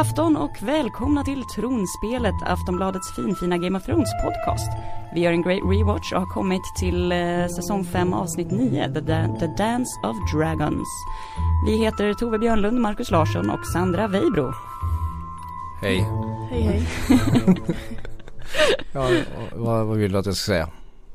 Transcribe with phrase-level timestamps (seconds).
[0.00, 4.70] afton och välkomna till Tronspelet, Aftonbladets finfina Game of Thrones podcast.
[5.14, 9.00] Vi gör en great rewatch och har kommit till eh, säsong 5 avsnitt 9, The,
[9.00, 10.88] da The Dance of Dragons.
[11.66, 14.52] Vi heter Tove Björnlund, Marcus Larsson och Sandra Weibro.
[15.80, 16.06] Hej.
[16.50, 16.86] Hej hej.
[18.92, 19.08] Ja,
[19.56, 20.68] vad, vad vill du att jag ska säga?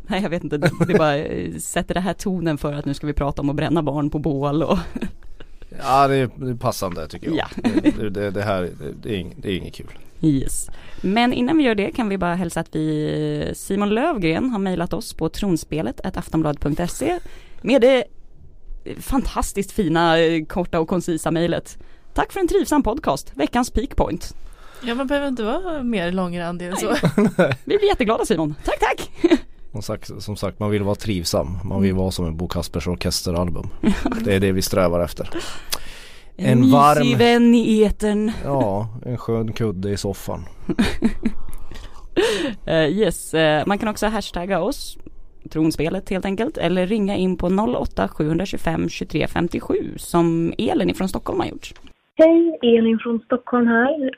[0.07, 2.93] Nej jag vet inte, det, det bara eh, sätter det här tonen för att nu
[2.93, 4.79] ska vi prata om att bränna barn på bål och
[5.79, 7.35] Ja det är, passande tycker jag.
[7.38, 7.47] Ja.
[7.99, 8.70] Det, det, det här
[9.02, 9.98] det, är ing, det är inget kul.
[10.21, 10.70] Yes.
[11.01, 14.93] Men innan vi gör det kan vi bara hälsa att vi Simon Lövgren har mejlat
[14.93, 17.20] oss på tronspelet aftonblad.se
[17.61, 18.03] med det
[18.99, 20.15] fantastiskt fina,
[20.48, 21.77] korta och koncisa mejlet.
[22.13, 24.35] Tack för en trivsam podcast, veckans peakpoint.
[24.84, 26.95] Ja man behöver inte vara mer långrandig än så.
[27.63, 28.55] Vi blir jätteglada Simon.
[28.63, 29.12] Tack tack!
[29.76, 31.57] Som sagt, som sagt man vill vara trivsam.
[31.63, 33.70] Man vill vara som en Bo Kaspers orkesteralbum.
[34.23, 35.29] Det är det vi strävar efter.
[36.37, 38.32] En, En mysig varm- vän i etern.
[38.43, 40.45] Ja, en skön kudde i soffan.
[42.65, 44.98] Eh, yes, eh, man kan också hashtagga oss,
[45.49, 51.39] tronspelet helt enkelt, eller ringa in på 08 725 23 57 som Elin ifrån Stockholm
[51.39, 51.73] har gjort.
[52.17, 54.12] Hej, Elin från Stockholm här.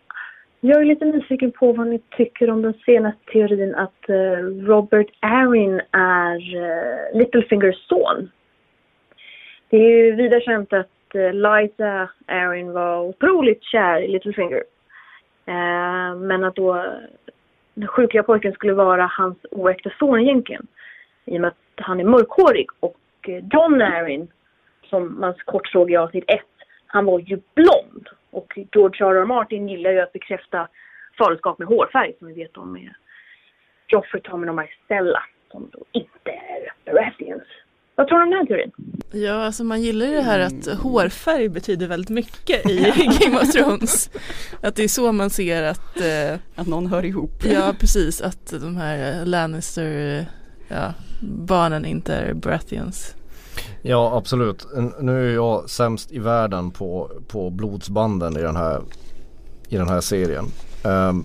[0.59, 5.08] Jag är lite nyfiken på vad ni tycker om den senaste teorin att eh, Robert
[5.19, 8.31] Arryn är uh, Littlefingers son.
[9.69, 14.64] Det är ju vida känt att uh, Liza Arryn var otroligt kär i Littlefinger.
[16.17, 16.86] Men att då
[17.73, 20.67] den sjukliga pojken skulle vara hans oäkta son egentligen.
[21.25, 22.97] I och med att han är mörkhårig och
[23.52, 24.27] John Arryn,
[24.89, 26.39] som man kort såg i avsnitt 1,
[26.88, 28.09] han var ju blond.
[28.38, 29.16] Och George R.
[29.16, 29.25] R.
[29.25, 30.67] Martin gillar ju att bekräfta
[31.17, 32.93] faderskap med hårfärg som vi vet om med
[33.87, 37.47] Joffrey, Tommen och Marcella som då inte är Baratheons.
[37.95, 38.71] Vad tror du om den här teorin?
[39.11, 42.77] Ja alltså man gillar ju det här att hårfärg betyder väldigt mycket i
[43.20, 44.09] Game of Thrones.
[44.64, 47.43] Att det är så man ser att, eh, Att någon hör ihop.
[47.43, 50.23] ja precis att de här Lannister, eh,
[50.67, 53.17] ja, barnen inte är Baratheons.
[53.82, 54.68] Ja absolut.
[55.02, 58.82] Nu är jag sämst i världen på, på blodsbanden i den här,
[59.70, 60.45] i den här serien.
[60.84, 61.23] Ehm,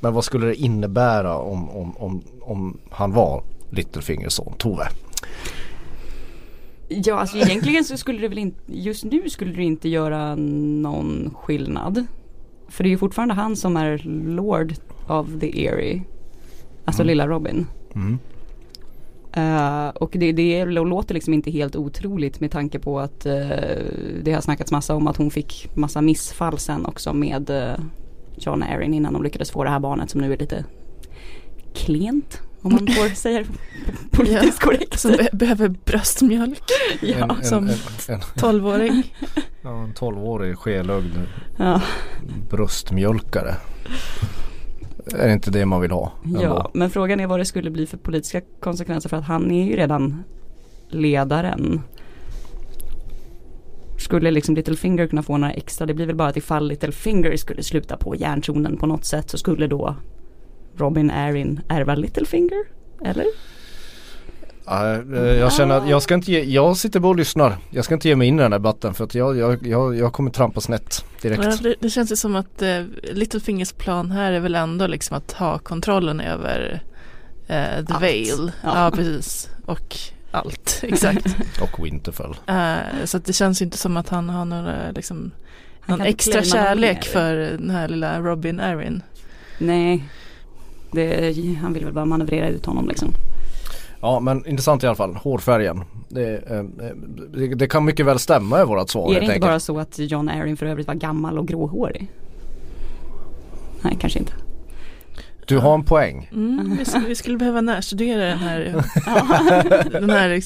[0.00, 4.88] men vad skulle det innebära om, om, om, om han var Littlefingers son, Tove?
[6.88, 11.34] Ja, alltså egentligen så skulle det väl inte, just nu skulle det inte göra någon
[11.34, 12.06] skillnad.
[12.68, 14.74] För det är ju fortfarande han som är Lord
[15.08, 16.02] of the Erie.
[16.84, 17.08] Alltså Mm.
[17.08, 17.66] lilla Robin.
[17.94, 18.18] Mm.
[19.36, 23.34] Eh, och det, det låter liksom inte helt otroligt med tanke på att eh,
[24.22, 27.84] det har snackats massa om att hon fick massa missfall sen också med uh,
[28.38, 30.64] John Arryn innan de lyckades få det här barnet som nu är lite
[31.74, 32.40] klent.
[32.62, 33.48] Om man får säga det
[34.16, 35.00] politiskt korrekt.
[35.00, 36.62] Som be- behöver bröstmjölk
[37.02, 37.74] Ja, en, en, som- en,
[38.08, 39.14] en, 12-åring.
[39.62, 41.12] ja, en 12-årig skelögd
[41.58, 41.80] ja.
[42.50, 43.54] bröstmjölkare.
[45.14, 46.12] Är det inte det man vill ha?
[46.24, 46.42] ändå?
[46.42, 49.64] Ja, men frågan är vad det skulle bli för politiska konsekvenser för att han är
[49.64, 50.24] ju redan
[50.88, 51.80] ledaren.
[53.98, 57.62] Skulle liksom Littlefinger kunna få några extra, det blir väl bara att ifall Littlefinger skulle
[57.62, 59.96] sluta på järntronen på något sätt så skulle då
[60.76, 62.64] Robin Arryn ärva Littlefinger?
[63.04, 63.26] Eller?
[64.66, 67.56] Ja, eh, jag känner att jag ska inte ge, jag sitter bara och lyssnar.
[67.70, 69.96] Jag ska inte ge mig in i den här debatten för att jag, jag, jag,
[69.96, 71.44] jag kommer trampa snett direkt.
[71.44, 75.16] Ja, det, det känns ju som att eh, Littlefingers plan här är väl ändå liksom
[75.16, 76.82] att ha kontrollen över
[77.46, 78.02] eh, The Allt.
[78.02, 78.52] Veil.
[78.62, 78.84] Ja.
[78.84, 78.90] Ja.
[78.90, 79.48] precis.
[79.66, 79.96] Och
[80.30, 81.36] allt, exakt.
[81.60, 82.36] Och Winterfell.
[82.46, 85.30] Eh, så att det känns ju inte som att han har några, liksom,
[85.80, 89.02] Han någon extra kärlek för den här lilla Robin Arryn.
[89.58, 90.04] Nej.
[90.92, 93.14] Det, han vill väl bara manövrera ut honom liksom.
[94.00, 95.14] Ja men intressant i alla fall.
[95.14, 95.84] Hårfärgen.
[96.08, 96.64] Det, eh, eh,
[97.34, 99.50] det, det kan mycket väl stämma i vårat svar är det inte enkelt.
[99.50, 102.10] bara så att John Arryn för övrigt var gammal och gråhårig?
[103.82, 104.32] Nej, kanske inte.
[105.46, 106.30] Du har en poäng.
[106.32, 108.58] Mm, vi, skulle, vi skulle behöva närstudera den här,
[110.00, 110.40] den här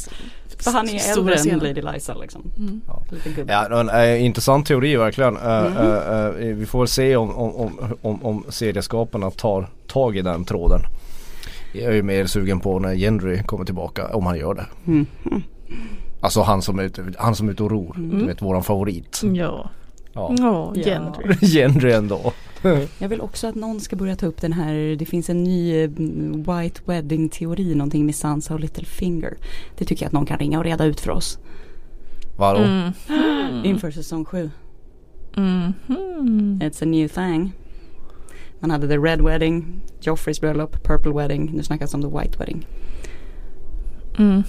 [0.59, 1.59] För han är äldre än.
[1.59, 2.43] Lady Liza liksom.
[2.59, 2.81] Mm.
[3.11, 3.53] Lite gubbe.
[3.53, 5.37] Ja, en, eh, intressant teori verkligen.
[5.37, 6.51] Eh, Mm.
[6.51, 10.81] eh, vi får se om, om, om, om, om serieskaparna tar tag i den tråden.
[11.73, 14.67] Jag är ju mer sugen på när Gendry kommer tillbaka, om han gör det.
[14.87, 15.07] Mm.
[16.21, 17.97] Alltså han som är ute, han som är ute och ror.
[17.97, 18.19] Mm.
[18.19, 19.21] Du vet våran favorit.
[19.35, 19.71] Ja,
[20.13, 20.73] Ja.
[20.75, 21.35] Gendry.
[21.47, 22.33] Gendry ändå.
[22.99, 25.83] Jag vill också att någon ska börja ta upp den här, det finns en ny
[25.83, 25.91] eh,
[26.35, 29.37] White Wedding teori, någonting med Sansa och Littlefinger.
[29.79, 31.39] Det tycker jag att någon kan ringa och reda ut för oss.
[32.37, 32.59] Vadå?
[32.59, 32.93] Mm.
[33.65, 34.51] Inför säsong 7.
[35.37, 35.73] Mm.
[36.63, 37.53] It's a new thing.
[38.61, 42.67] Man hade the Red Wedding, Joffreys bröllop, Purple Wedding, nu snackas om the White Wedding.
[44.19, 44.43] Mm.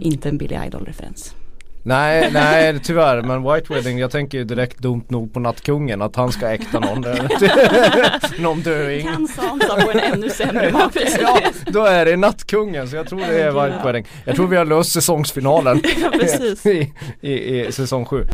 [0.00, 1.34] Inte en Billy Idol-referens.
[1.82, 6.16] Nej, nej tyvärr men White Wedding jag tänker ju direkt dumt nog på Nattkungen att
[6.16, 7.00] han ska äkta någon
[8.38, 11.18] Någon döing Kan Sansa få en ännu sämre make?
[11.20, 14.56] Ja, då är det Nattkungen så jag tror det är White Wedding Jag tror vi
[14.56, 16.66] har löst säsongsfinalen Ja, precis.
[16.66, 18.26] i, i, i säsong 7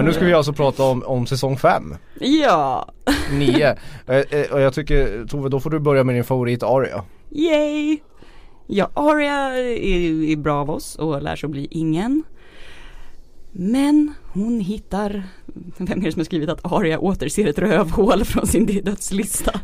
[0.00, 2.92] Men nu ska vi alltså prata om, om säsong 5 Ja,
[3.32, 3.66] 9
[4.06, 7.98] eh, Och jag tycker Tove då får du börja med din favorit Aria yay!
[8.66, 12.22] Ja, Arya är, är bra av oss och lär sig att bli ingen.
[13.52, 15.22] Men hon hittar,
[15.76, 19.60] vem är det som har skrivit att Arya återser ett rövhål från sin dödslista?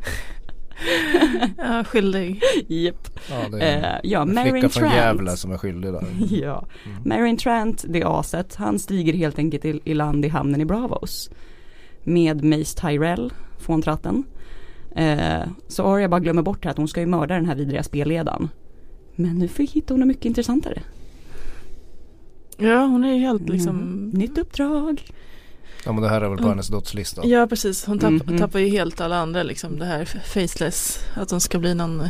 [1.59, 2.43] Ja, skyldig.
[2.69, 3.09] Japp.
[3.31, 4.95] Ja det är Eh, ja, flicka från Trant.
[4.95, 6.67] Gävle som är skyldig där Ja,
[7.05, 11.31] Marin Trant, det aset, han stiger helt enkelt i, i land i hamnen i Bravos.
[12.05, 14.25] Med Mace Tyrell, fåntratten.
[14.97, 18.49] Eh, så Arya bara glömmer bort att hon ska ju mörda den här vidriga spelledaren.
[19.15, 20.83] Men nu får- hittar hon något mycket intressantare.
[22.59, 24.11] Ja, hon är ju helt liksom Mm.
[24.15, 25.03] Nytt uppdrag.
[25.87, 26.51] Ja men det här är väl på Mm.
[26.51, 28.39] hennes dödslista Ja precis, hon tapp, Mhm.
[28.39, 32.03] tappar ju helt alla andra liksom det här faceless Att de ska bli någon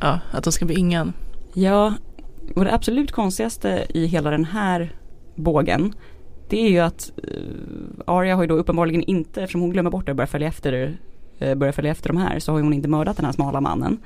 [0.00, 1.12] Ja, att de ska bli ingen
[1.54, 1.94] Ja,
[2.54, 4.92] och det absolut konstigaste i hela den här
[5.34, 5.94] bågen
[6.48, 7.40] det är ju att uh,
[8.06, 10.98] Arya har ju då uppenbarligen inte, eftersom hon glömmer bort det och börjar följa efter,
[11.42, 13.60] uh, börjar följa efter de här så har ju hon inte mördat den här smala
[13.60, 13.98] mannen.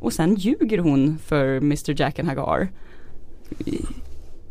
[0.00, 2.68] Och sen ljuger hon för Mr Jack and Hagar.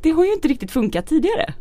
[0.01, 1.53] Det har ju inte riktigt funkat tidigare.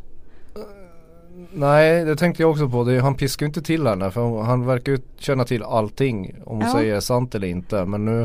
[1.52, 4.66] Nej det tänkte jag också på, det, han piskar ju inte till henne för han
[4.66, 6.72] verkar ju känna till allting Om hon Ja.
[6.72, 8.22] säger sant eller inte men nu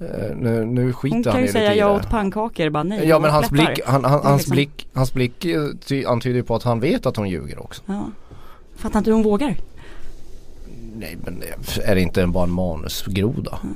[0.00, 1.94] eh, Nu, nu skiter Hon han kan i ju det säga lite i jag det.
[1.96, 2.98] åt pannkakor, bara nej.
[2.98, 6.36] Ja jag men hans blick, han, han, hans liksom- blick, hans blick eh, ty, antyder
[6.36, 8.06] ju på att han vet att hon ljuger också Ja.
[8.76, 9.56] Fattar inte hur hon vågar.
[10.96, 11.42] Nej men
[11.84, 13.58] är det inte en bara en manusgroda?
[13.62, 13.70] Jag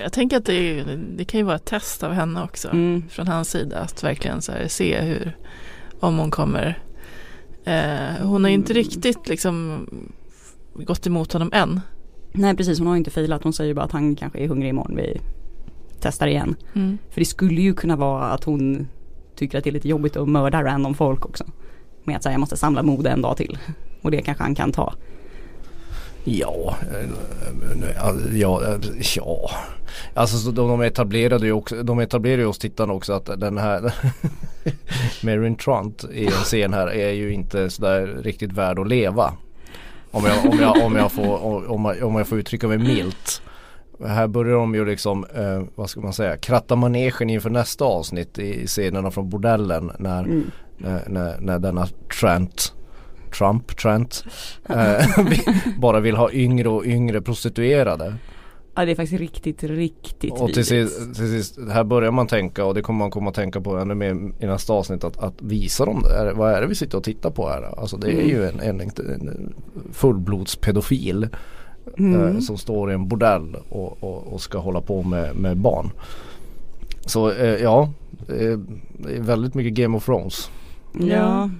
[0.00, 0.84] jag tänker att det,
[1.16, 3.02] det kan ju vara ett test av henne också Mm.
[3.08, 5.36] Från hans sida att verkligen här, se hur
[6.00, 6.78] Om hon kommer
[7.64, 8.84] eh, Hon har ju inte Mm.
[8.84, 9.86] riktigt liksom
[10.74, 11.80] Gått emot honom än
[12.36, 13.42] Nej precis, hon har inte failat.
[13.44, 14.96] Hon säger bara att han kanske är hungrig imorgon.
[14.96, 15.20] Vi
[16.00, 16.56] testar igen.
[16.74, 16.98] mm.
[17.10, 18.88] För det skulle ju kunna vara att hon
[19.36, 21.44] tycker att det är lite jobbigt att mörda random folk också.
[22.04, 23.58] Med att säga jag måste samla mod en dag till.
[24.02, 24.94] Och det kanske han kan ta.
[26.24, 28.78] Ja, eh, ja, eh,
[29.16, 29.50] ja.
[30.14, 33.58] Alltså så de, de etablerade ju också, de etablerade ju oss tittarna också att den
[33.58, 33.94] här
[35.22, 39.32] Marin Trant i en scen här är ju inte sådär riktigt värd att leva.
[40.10, 43.42] Om jag, om jag, om jag, får, om jag, om jag får uttrycka mig milt.
[44.06, 48.38] Här börjar de ju liksom, eh, vad ska man säga, kratta manegen inför nästa avsnitt
[48.38, 50.50] i scenerna från bordellen när, Mm.
[50.78, 51.86] när, när, när denna
[52.20, 52.72] Trent
[53.34, 54.24] Trump, Trent
[54.68, 58.14] eh, vi- bara vill ha yngre och yngre prostituerade.
[58.76, 62.64] Ja det är faktiskt riktigt, riktigt Och till sist, till sist, här börjar man tänka
[62.64, 65.34] och det kommer man komma att tänka på ännu mer i nästa avsnitt att, att
[65.42, 67.80] visa dem, är, vad är det vi sitter och tittar på här?
[67.80, 68.28] Alltså det är Mm.
[68.28, 69.54] ju en, en, en
[69.92, 71.28] fullblodspedofil
[71.98, 72.22] Mm.
[72.36, 75.90] eh, som står i en bordell och, och, och ska hålla på med, med barn.
[77.06, 77.90] Så eh, ja,
[78.28, 78.58] eh,
[78.98, 80.50] det är väldigt mycket Game of Thrones.
[81.00, 81.50] Ja,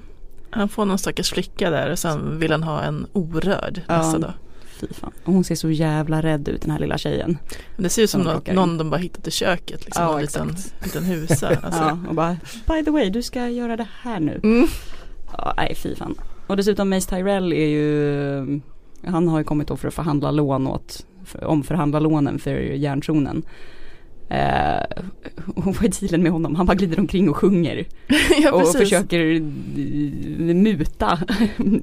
[0.55, 3.97] Han får någon stackars flicka där och sen vill han ha en orörd Ja.
[3.99, 4.33] nästa dag
[4.81, 5.13] fy fan.
[5.25, 7.39] Hon ser så jävla rädd ut den här lilla tjejen.
[7.77, 8.55] Men Det ser ut som Som in.
[8.55, 11.81] någon de bara hittat i köket liksom, Ja, en liten, liten husa alltså.
[11.83, 12.37] Ja, och bara
[12.69, 14.41] by the way du ska göra det här nu.
[14.43, 14.67] mm.
[15.33, 16.15] Ja, nej fy fan.
[16.47, 18.61] Och dessutom Mace Tyrell är ju
[19.07, 23.43] Han har ju kommit då för att förhandla lån åt för, Omförhandla lånen för järntronen
[24.29, 25.01] eh,
[25.55, 26.55] Och vad är dealen med honom?
[26.55, 27.85] Han bara glider omkring och sjunger
[28.43, 29.41] ja och försöker eh,
[30.55, 31.19] muta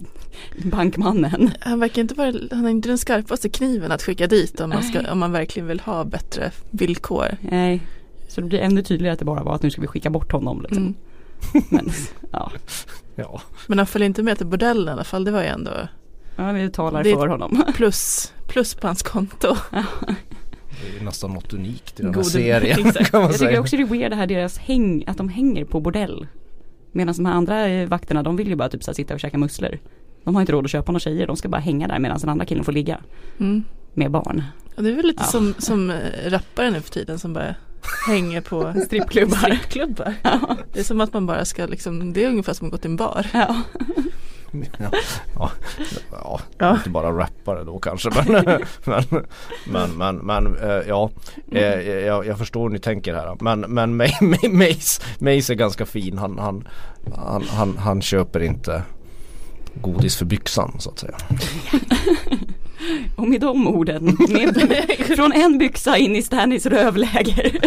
[0.72, 1.52] bankmannen.
[1.60, 4.84] Han verkar inte vara, han är inte den skarpaste kniven att skicka dit om man,
[4.84, 7.82] ska, om man verkligen vill ha bättre villkor Nej,
[8.28, 10.32] så det blir ännu tydligare att det bara var att nu ska vi skicka bort
[10.32, 10.78] honom liksom.
[10.78, 11.64] mm.
[11.70, 11.90] Men
[12.32, 12.52] ja,
[13.16, 15.72] Ja, Men han följer inte med till bordellen i alla fall, det var ju ändå
[16.36, 17.64] ja vi talar Det- för honom.
[17.76, 19.56] plus, plus på hans konto
[20.82, 23.12] det är nästan något unikt i den här Gode- serien Exakt.
[23.12, 25.66] kan man Jag tycker också det är weird det här deras häng, att de hänger
[25.66, 26.28] på bordell.
[26.92, 29.20] Medan de här andra eh, vakterna, de vill ju bara typ så här, sitta och
[29.20, 29.80] käka musslor.
[30.24, 32.30] De har inte råd att köpa några tjejer, de ska bara hänga där medan den
[32.30, 33.00] andra killen får ligga
[33.40, 33.64] mm.
[33.94, 34.44] med barn.
[34.78, 35.28] Och det är väl lite Ja.
[35.28, 35.96] som, som eh,
[36.26, 37.56] rappare nu för tiden som bara
[38.08, 39.38] hänger på Strippklubbar.
[39.38, 40.14] strippklubbar.
[40.24, 40.58] Ja.
[40.74, 42.90] Det är som att man bara ska liksom, det är ungefär som att gå till
[42.92, 43.28] en bar.
[43.34, 43.62] ja.
[44.52, 44.90] Ja,
[45.36, 45.52] ja,
[46.12, 46.76] ja, Ja.
[46.76, 48.44] inte bara rappare då kanske men
[48.86, 49.04] men
[49.66, 51.10] men, men, men eh, ja.
[51.52, 53.38] Eh, jag, jag förstår hur ni tänker här.
[53.40, 56.18] Men, men Ma- Ma- Mace, Mace är ganska fin.
[56.18, 56.68] Han, han,
[57.16, 58.84] han, han, han köper inte
[59.74, 61.18] godis för byxan så att säga.
[63.16, 64.58] Och med de orden, med,
[65.16, 67.60] från en byxa in i Stannys rövläger.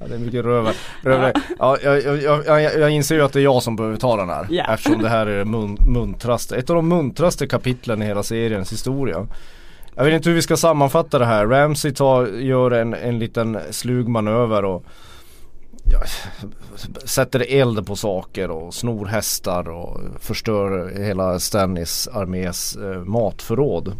[0.00, 0.74] Ja, det är mycket rövar.
[1.02, 1.32] rövar.
[1.58, 4.28] Ja, jag, jag, jag, jag inser ju att det är jag som behöver ta den
[4.28, 4.46] här.
[4.50, 4.74] Ja.
[4.74, 8.72] Eftersom det här är det mun, muntraste, ett av de muntraste kapitlen i hela seriens
[8.72, 9.26] historia.
[9.94, 11.46] Jag vet inte hur vi ska sammanfatta det här.
[11.46, 14.84] Ramsey tar, gör en, en liten slug manöver och
[15.84, 16.00] ja,
[17.04, 23.96] sätter eld på saker och snor hästar och förstör hela Stannis armés eh, matförråd.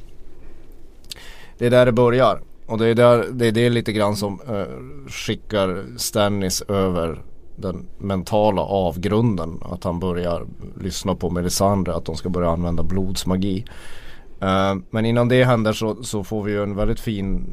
[1.61, 2.41] Det är där det börjar.
[2.67, 7.23] Och det är, där, det är det lite grann som eh, skickar Stannis över
[7.57, 9.61] den mentala avgrunden.
[9.63, 10.47] Att han börjar
[10.81, 13.65] lyssna på Melisandre, att de ska börja använda blodsmagi.
[14.41, 17.45] Eh, men innan det händer så, så får vi ju en väldigt fin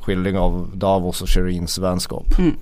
[0.00, 2.38] skildring av Davos och Shirins vänskap.
[2.38, 2.54] Mm.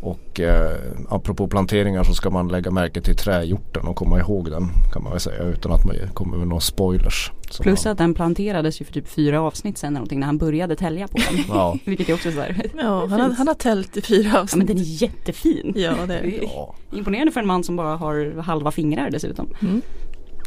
[0.00, 0.76] Och eh,
[1.08, 5.12] apropå planteringar så ska man lägga märke till trähjorten och komma ihåg den kan man
[5.12, 7.32] väl säga utan att man kommer med några spoilers.
[7.52, 10.38] Så Plus att den planterades ju för typ fyra avsnitt sen eller någonting när han
[10.38, 11.44] började tälja på den.
[11.48, 11.76] Ja.
[11.84, 12.62] Vilket är också sådär.
[12.78, 14.66] Ja, han har, han har tält i fyra Ja men avsnitt.
[14.68, 15.72] den är jättefin.
[15.76, 16.38] Ja, det är det.
[16.42, 16.74] Ja.
[16.92, 19.48] Imponerande för en man som bara har halva fingrar dessutom.
[19.62, 19.82] Mm.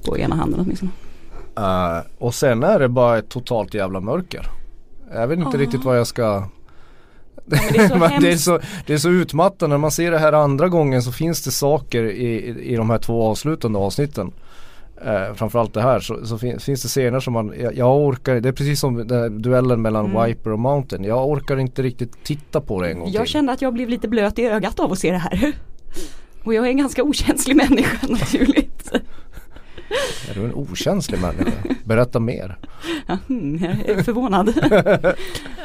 [0.06, 0.92] På ena handen åtminstone.
[1.58, 4.48] Eh, och sen är det bara ett totalt jävla mörker.
[5.14, 5.62] Jag vet inte Ah.
[5.62, 6.44] riktigt vad jag ska
[7.46, 7.78] men det
[8.16, 9.74] är det, är så, det är så utmattande.
[9.74, 12.90] När man ser det här andra gången så finns det saker i, i, i de
[12.90, 14.32] här två avslutande avsnitten.
[15.06, 18.40] Eh, framförallt det här så, så fin, finns det scener som man, jag, jag orkar,
[18.40, 20.26] det är precis som den här duellen mellan Mm.
[20.26, 21.04] Viper och Mountain.
[21.04, 23.32] Jag orkar inte riktigt titta på det en gång Jag till.
[23.32, 25.52] kände att jag blev lite blöt i ögat av att se det här.
[26.44, 28.92] Och jag är en ganska okänslig människa naturligt.
[30.30, 31.52] Är du en okänslig människa?
[31.84, 32.58] Berätta mer.
[33.08, 34.54] Ja, mm, jag är förvånad.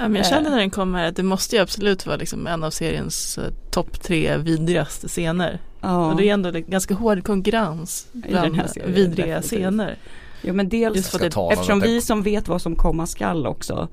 [0.02, 2.46] Ja, men jag kände när den kom här att det måste ju absolut vara liksom
[2.46, 5.60] en av seriens eh, topp tre vidrigaste scener.
[5.80, 6.10] Ja.
[6.10, 9.60] Och det är ändå ganska hård konkurrens den bland här serien, vidriga definitivt.
[9.60, 9.98] scener.
[10.42, 13.88] Jo men dels ta eftersom vi som vet vad som komma skall också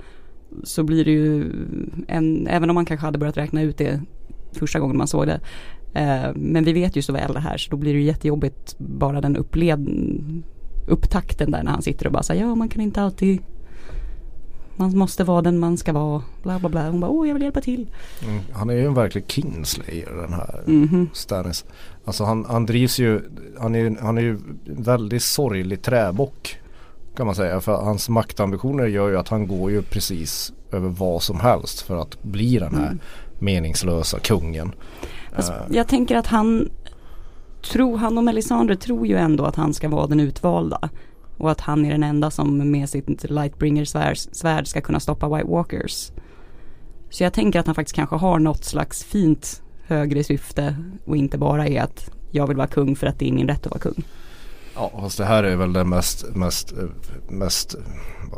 [0.64, 1.52] så blir det ju
[2.08, 4.00] en, även om man kanske hade börjat räkna ut det
[4.52, 5.40] första gången man såg det.
[5.94, 8.78] Eh, men vi vet ju så väl det här så då blir det ju jättejobbigt
[8.78, 9.88] bara den uppled,
[10.88, 13.42] upptakten där när han sitter och bara säger ja man kan inte alltid
[14.78, 16.22] man måste vara den man ska vara.
[16.42, 16.90] Bla bla bla.
[16.90, 17.86] Hon bara, åh jag vill hjälpa till.
[18.24, 21.08] Mm, han är ju en verklig Kingslayer den här Mhm.
[21.12, 21.64] Stannis.
[22.04, 23.20] Alltså han, han drivs ju,
[23.60, 26.58] han är, han är ju väldigt sorglig träbock.
[27.16, 27.60] Kan man säga.
[27.60, 31.96] För hans maktambitioner gör ju att han går ju precis över vad som helst för
[32.02, 32.98] att bli den här Mm.
[33.38, 34.72] meningslösa kungen.
[35.36, 36.68] Fast Eh, jag tänker att han
[37.72, 40.88] tror, han och Melisandre tror ju ändå att han ska vara den utvalda.
[41.38, 43.84] Och att han är den enda som med sitt Lightbringer
[44.32, 46.10] svärd, ska kunna stoppa White Walkers.
[47.10, 51.38] Så jag tänker att han faktiskt kanske har något slags fint högre syfte och inte
[51.38, 53.80] bara är att jag vill vara kung för att det är min rätt att vara
[53.80, 54.04] kung.
[54.74, 56.74] Ja fast det här är väl den mest, mest,
[57.28, 57.74] mest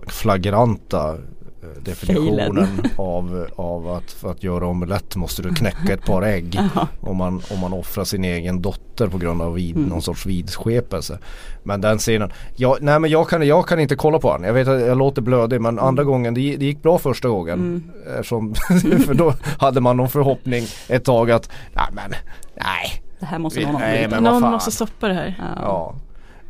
[0.07, 1.19] flagranta
[1.63, 6.61] eh, definitionen av, av att för att göra omelett måste du knäcka ett par ägg.
[7.01, 9.89] Om man, om man offrar sin egen dotter på grund av vid, Mm.
[9.89, 11.19] någon sorts vidskepelse.
[11.63, 14.43] Men den scenen, jag, nej men jag kan, jag kan inte kolla på den.
[14.43, 17.59] Jag vet att jag låter blödig men andra gången, det, det gick bra första gången.
[17.59, 17.83] Mm.
[18.19, 18.55] Eftersom,
[19.07, 22.11] för då hade man någon förhoppning ett tag att, nej men,
[22.57, 23.03] nej.
[23.21, 25.35] Det här måste Vi- någon nej, men Någon måste stoppa det här.
[25.39, 25.63] Ja.
[25.63, 25.95] Ja.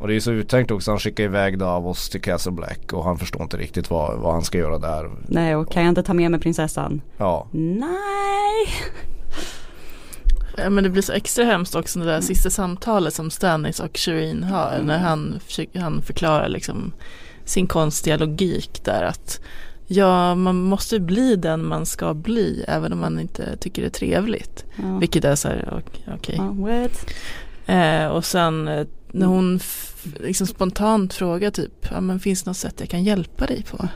[0.01, 3.19] Och det är så uttänkt också, han skickar iväg Davos till Castle Black och han
[3.19, 5.11] förstår inte riktigt vad, vad han ska göra där.
[5.29, 7.01] Nej och kan jag inte ta med mig prinsessan?
[7.17, 8.67] Ja, Nej.
[10.57, 12.23] Ja, men det blir så extra hemskt också det där Mm.
[12.23, 14.87] sista samtalet som Stannis och Shireen har Mm.
[14.87, 16.93] när han, försöker, han förklarar liksom
[17.45, 19.41] sin konstiga logik där att
[19.87, 23.91] ja, man måste bli den man ska bli även om man inte tycker det är
[23.91, 24.65] trevligt.
[24.77, 24.99] Ja.
[24.99, 26.35] Vilket är så här, ok- okej.
[26.39, 27.07] Ja, what?
[27.71, 29.61] Eh, och sen eh, när hon
[30.21, 33.89] liksom spontant frågar typ, ja men finns det något sätt jag kan hjälpa dig på?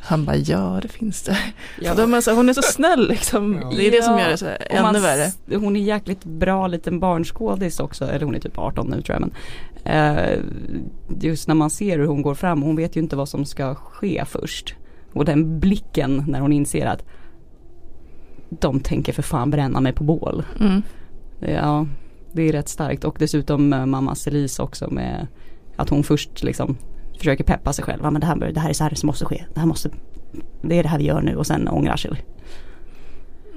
[0.00, 1.38] Han bara, ja det finns det.
[1.80, 1.90] Ja.
[1.94, 3.60] Så de är så, hon är så snäll liksom.
[3.76, 5.56] Det är det som Ja, gör det så här, ännu värre.
[5.56, 9.20] Hon är jäkligt bra liten barnskådis också, eller hon är typ 18 nu tror jag
[9.20, 9.32] men
[9.94, 10.38] eh,
[11.20, 13.74] Just när man ser hur hon går fram, hon vet ju inte vad som ska
[13.74, 14.74] ske först.
[15.12, 17.04] Och den blicken när hon inser att
[18.48, 20.44] de tänker för fan bränna mig på bål.
[20.60, 20.82] Mm.
[21.40, 21.86] Ja,
[22.32, 25.26] det är rätt starkt och dessutom eh, mamma Cerise också med
[25.76, 26.76] att hon först liksom
[27.18, 28.00] försöker peppa sig själv.
[28.02, 29.44] Ja, men det, här, det här är så här som måste ske.
[29.54, 29.90] Det här måste,
[30.62, 32.24] det är det här vi gör nu och sen ångrar sig.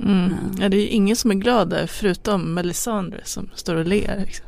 [0.03, 0.34] Mm.
[0.60, 0.70] Ja.
[0.70, 4.24] Det är ingen som är glad där förutom Melisandre som står och ler.
[4.25, 4.46] Liksom.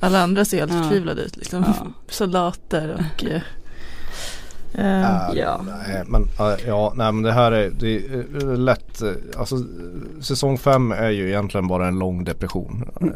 [0.00, 0.82] Alla andra ser helt Ja.
[0.82, 1.36] förtvivlade ut.
[1.36, 1.64] Liksom.
[1.66, 1.86] Ja.
[2.08, 3.24] Soldater och
[4.74, 5.60] eh, Eh, ja.
[5.66, 6.28] Nej, men
[6.66, 9.02] ja, nej men det här är, det är lätt.
[9.02, 9.56] eh, Alltså
[10.20, 12.84] säsong 5 är ju egentligen bara en lång depression.
[13.00, 13.06] Eh,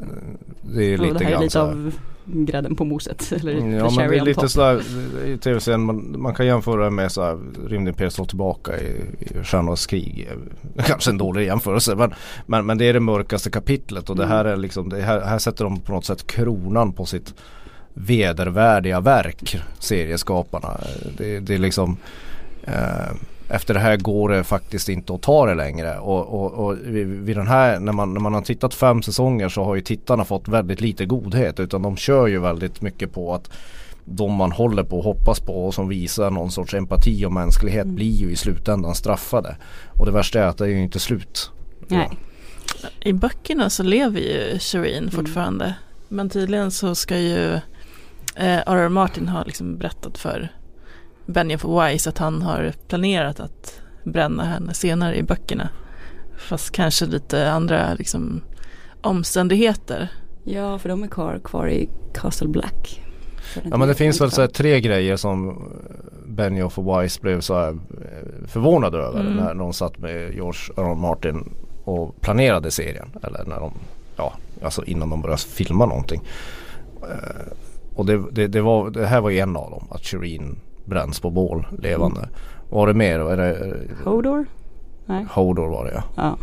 [0.75, 1.71] Det är Och lite det här är grann lite så här.
[1.73, 1.93] av
[2.25, 3.33] grädden på moset.
[3.41, 4.51] Eller Mm, Ja men det är lite top.
[4.51, 4.83] sådär
[5.27, 8.87] i tv-serien man, man kan jämföra det med såhär Rymdimperiet slår tillbaka i,
[9.19, 10.29] i Stjärnornas krig.
[10.77, 12.15] Eh, Kanske en dålig jämförelse men,
[12.47, 15.39] men, men det är det mörkaste kapitlet och det här är liksom det här, här
[15.39, 17.35] sätter de på något sätt kronan på sitt
[17.99, 20.81] vedervärdiga verk serieskaparna.
[21.19, 21.97] Det, det är liksom
[22.65, 23.13] eh,
[23.49, 27.37] efter det här går det faktiskt inte att ta det längre och, och, och vid,
[27.37, 30.49] den här när man, när man har tittat fem säsonger så har ju tittarna fått
[30.49, 33.51] väldigt lite godhet utan de kör ju väldigt mycket på att
[34.05, 37.85] de man håller på och hoppas på och som visar någon sorts empati och mänsklighet
[37.85, 37.95] Mm.
[37.95, 39.57] blir ju i slutändan straffade.
[39.93, 41.51] Och det värsta är att det är ju inte slut.
[41.89, 42.11] Nej.
[43.01, 45.75] I böckerna så lever ju Shireen fortfarande.
[46.09, 47.61] Men tydligen så ska ju
[48.37, 48.89] eh, R.R.
[48.89, 50.49] Martin ha liksom berättat för
[51.27, 55.69] Benioff Wise att han har planerat att bränna henne senare i böckerna.
[56.39, 58.43] Fast kanske lite andra liksom,
[59.01, 60.09] omständigheter.
[60.45, 63.03] Ja, för de är kvar, kvar i Castle Black.
[63.71, 65.69] Ja men det finns väl så här tre grejer som
[66.27, 69.35] Benioff och Wise blev så här eh, förvånade över Mm.
[69.35, 70.83] när de satt med George R.
[70.91, 70.95] R.
[70.95, 71.53] Martin
[71.85, 73.09] och planerade serien.
[73.23, 73.73] Eller när de,
[74.17, 76.23] ja alltså innan de började filma någonting.
[77.97, 81.21] Och det, det, det, var, det här var ju en av dem, att Shireen bränns
[81.21, 82.21] på bål levande.
[82.21, 82.31] Mm.
[82.69, 83.19] Var det mer?
[83.19, 84.47] Är det, Hodor?
[85.07, 85.27] Nej.
[85.31, 86.03] Hodor var det ja.
[86.17, 86.37] Ja.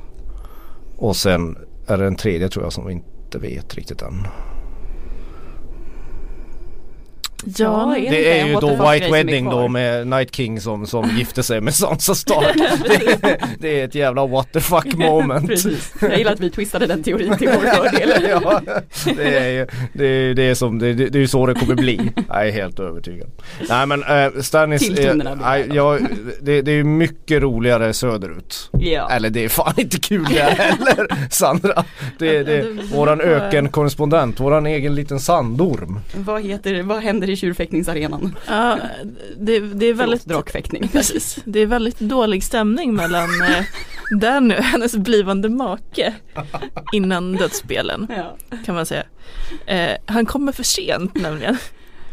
[0.97, 1.57] Och sen
[1.87, 4.27] är det en tredje tror jag som vi inte vet riktigt än.
[7.57, 10.87] Ja, är det Det är ju då White är Wedding då med Night King som,
[10.87, 12.55] som gifte sig med Sansa Stark.
[13.21, 15.47] det, det är ett jävla what the fuck moment.
[15.47, 15.93] Precis.
[16.01, 18.27] Jag gillar att vi twistade den teorin till vår fördel.
[18.29, 18.61] ja,
[19.17, 22.11] det är ju det är, det är som, det, det är så det kommer bli.
[22.29, 23.29] Jag är helt övertygad.
[23.69, 25.75] Nej men äh, Stannis, blir nej, det.
[25.75, 26.07] jag,
[26.41, 28.69] det, det är ju mycket roligare söderut.
[28.71, 29.09] Ja.
[29.11, 31.83] Eller det är fan inte kul det heller Sandra.
[32.19, 35.99] Det, det är det- det våran ökenkorrespondent, våran egen liten sandorm.
[36.15, 38.35] Vad heter, vad händer i tjurfäktningsarenan?
[38.47, 38.77] Ja,
[39.37, 40.87] det, det är väldigt drakfäktning.
[40.91, 41.39] Precis.
[41.45, 43.65] Det är väldigt dålig stämning mellan eh,
[44.19, 46.13] Danny och hennes blivande make
[46.93, 48.37] innan dödsspelen Ja.
[48.65, 49.03] kan man säga.
[49.65, 51.57] Eh, han kommer för sent nämligen.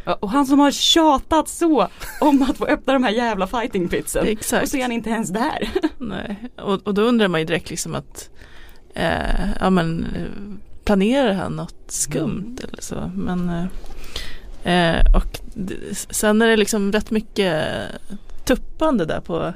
[0.05, 1.89] Ja, Och han som har tjatat så
[2.21, 4.27] om att få öppna de här jävla fighting pitsen.
[4.27, 4.63] Exakt.
[4.63, 5.71] Och så är han inte ens där.
[5.99, 6.37] Nej.
[6.57, 8.31] Och, och då undrar man ju direkt liksom att
[8.95, 13.11] eh, ja men eh, planerar han något skumt eller så.
[13.15, 13.65] Men eh,
[14.65, 15.41] eh, och
[16.11, 17.65] sen är det liksom rätt mycket
[18.45, 19.53] tuppande där på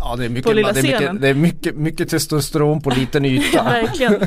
[0.00, 1.20] Ja det är På mycket, lilla det är mycket, scenen.
[1.20, 3.64] det är mycket, mycket testosteron på liten yta.
[3.64, 4.20] Verkligen.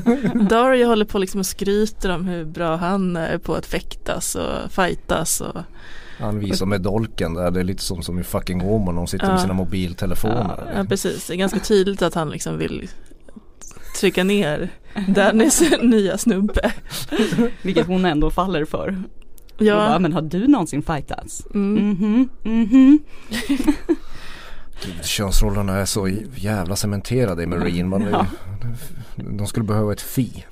[0.47, 4.71] Dario håller på liksom och skryter om hur bra han är på att fäktas och
[4.71, 5.61] fightas och
[6.19, 9.25] Han visar med dolken där, det är lite som, som i fucking Åmål, de sitter
[9.27, 9.39] med Ja.
[9.41, 10.73] sina mobiltelefoner.
[10.75, 11.27] ja, precis.
[11.27, 12.89] Det är ganska tydligt att han liksom vill
[13.99, 14.69] trycka ner
[15.07, 16.71] Dannys nya snubbe.
[17.61, 19.03] Vilket hon ändå faller för.
[19.61, 21.45] Och bara, Ja, men har du någonsin fightats?
[21.53, 21.89] mm.
[21.89, 22.99] Mhm, mhm.
[24.85, 27.89] Gud, könsrollerna är så jävla cementerade i Marine.
[27.89, 28.25] Man, Ja.
[29.15, 30.45] De skulle behöva ett fi.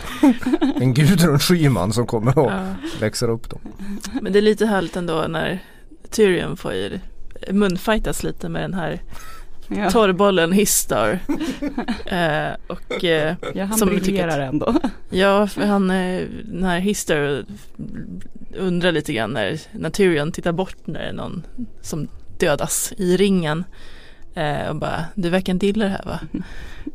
[0.80, 2.74] en Gudrun Schyman som kommer och ja.
[3.00, 3.60] växer upp dem.
[4.22, 5.58] Men det är lite härligt ändå när
[6.10, 6.72] Tyrion får
[7.50, 9.02] munfightas lite med den här
[9.68, 9.90] Ja.
[9.90, 11.10] torrbollen Histar.
[12.06, 14.74] eh, och eh, Ja, han som briljerar ändå.
[15.10, 17.44] Ja, för han, eh, den här Hister
[18.56, 21.42] undrar lite grann när, när Tyrion tittar bort när det är någon
[21.82, 23.64] som dödas i ringen.
[24.34, 26.20] Eh, och bara, du verkar inte gilla det här va?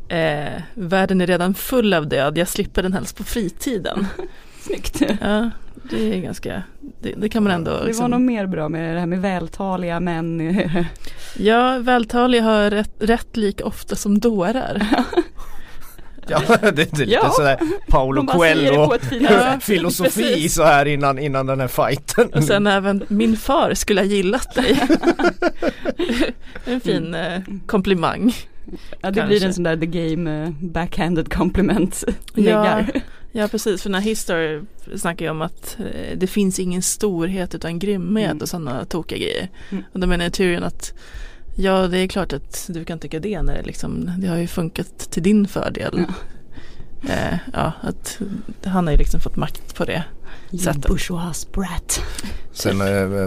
[0.10, 4.08] Eh, världen är redan full av död, jag slipper den helst på fritiden.
[4.62, 5.02] Snyggt.
[5.22, 5.50] Ja,
[5.90, 6.64] det är ganska,
[7.02, 9.22] det, det kan man ändå Det var liksom, nog mer bra med det här med
[9.22, 10.62] vältaliga män.
[11.38, 14.88] Ja, vältaliga har rätt, rätt lika ofta som dårar.
[16.28, 17.30] Ja, det, är lite Ja.
[17.30, 19.58] sådär Paolo Coelho Ja.
[19.62, 22.30] filosofi så här innan, innan den här fighten.
[22.34, 24.82] Och sen även min far skulle ha gillat dig.
[26.66, 28.34] en fin eh, komplimang.
[29.02, 29.24] Ja, det Kanske.
[29.28, 32.04] blir en sån där the game eh, backhanded compliment.
[32.34, 32.92] Läggar.
[33.32, 34.66] Ja precis, för den här Histor
[34.98, 38.42] snackar ju om att eh, det finns ingen storhet utan grymhet Mm.
[38.42, 39.50] och sådana tokiga grejer.
[39.70, 39.84] Mm.
[39.94, 40.94] Och då menar jag Tyrion att
[41.56, 44.48] ja det är klart att du kan tycka det när det liksom, det har ju
[44.48, 46.06] funkat till din fördel.
[47.10, 48.20] Eh, ja, att
[48.66, 50.04] han har ju liksom fått makt på det.
[50.64, 50.88] Sättet.
[50.88, 52.02] Bourgeois brat.
[52.52, 53.20] Sen äh,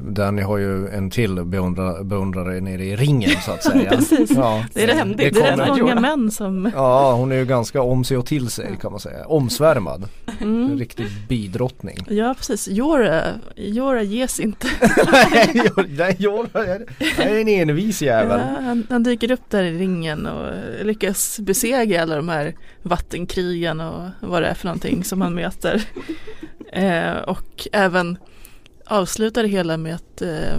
[0.00, 3.90] Danny har ju en till beundra, beundrare nere i ringen så att säga.
[3.96, 4.30] Precis.
[4.30, 5.34] Ja, Det är rätt, händigt.
[5.34, 5.66] det är kommer.
[5.66, 8.90] rätt många män som ja, hon är ju ganska om sig och till sig kan
[8.90, 9.26] man säga.
[9.26, 10.08] Omsvärmad.
[10.40, 10.78] En mm.
[10.78, 11.96] riktig bidrottning.
[12.08, 13.22] Ja precis, Jora,
[13.56, 14.66] Jora ges inte.
[15.12, 16.56] Nej, jag
[17.18, 18.40] är en envis jävel.
[18.40, 23.80] Ja, han, han dyker upp där i ringen och lyckas besegra alla de här vattenkrigen
[23.80, 25.82] och vad det är för någonting som han möter.
[26.72, 28.18] Eh, och även
[28.86, 30.58] avslutar det hela med ett, eh,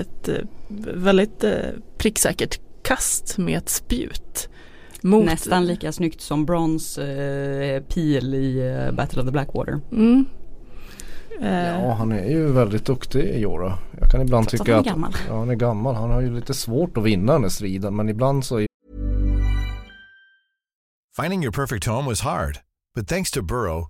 [0.00, 0.34] ett eh,
[0.94, 1.52] väldigt eh,
[1.98, 4.48] pricksäkert kast med ett spjut.
[5.02, 9.80] Mot, Nästan lika snyggt som Brons eh, pil i eh, Battle of the Blackwater.
[9.92, 10.24] Mm.
[11.42, 13.78] Ja, han är ju väldigt duktig Jora.
[14.00, 15.12] Jag kan ibland Trots att tycka han att är gammal.
[15.28, 15.94] ja, han är gammal.
[15.94, 18.66] Han har ju lite svårt att vinna den här striden men ibland så
[21.16, 22.58] Finding your perfect home was hard,
[22.94, 23.89] but thanks to Burrow,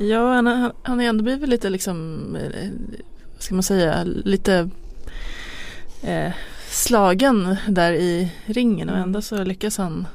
[0.00, 2.70] Ja, han, han, han har ändå blivit lite liksom, eh,
[3.34, 4.68] vad ska man säga, lite
[6.02, 6.32] eh,
[6.68, 10.06] slagen där i ringen och ändå så lyckas han.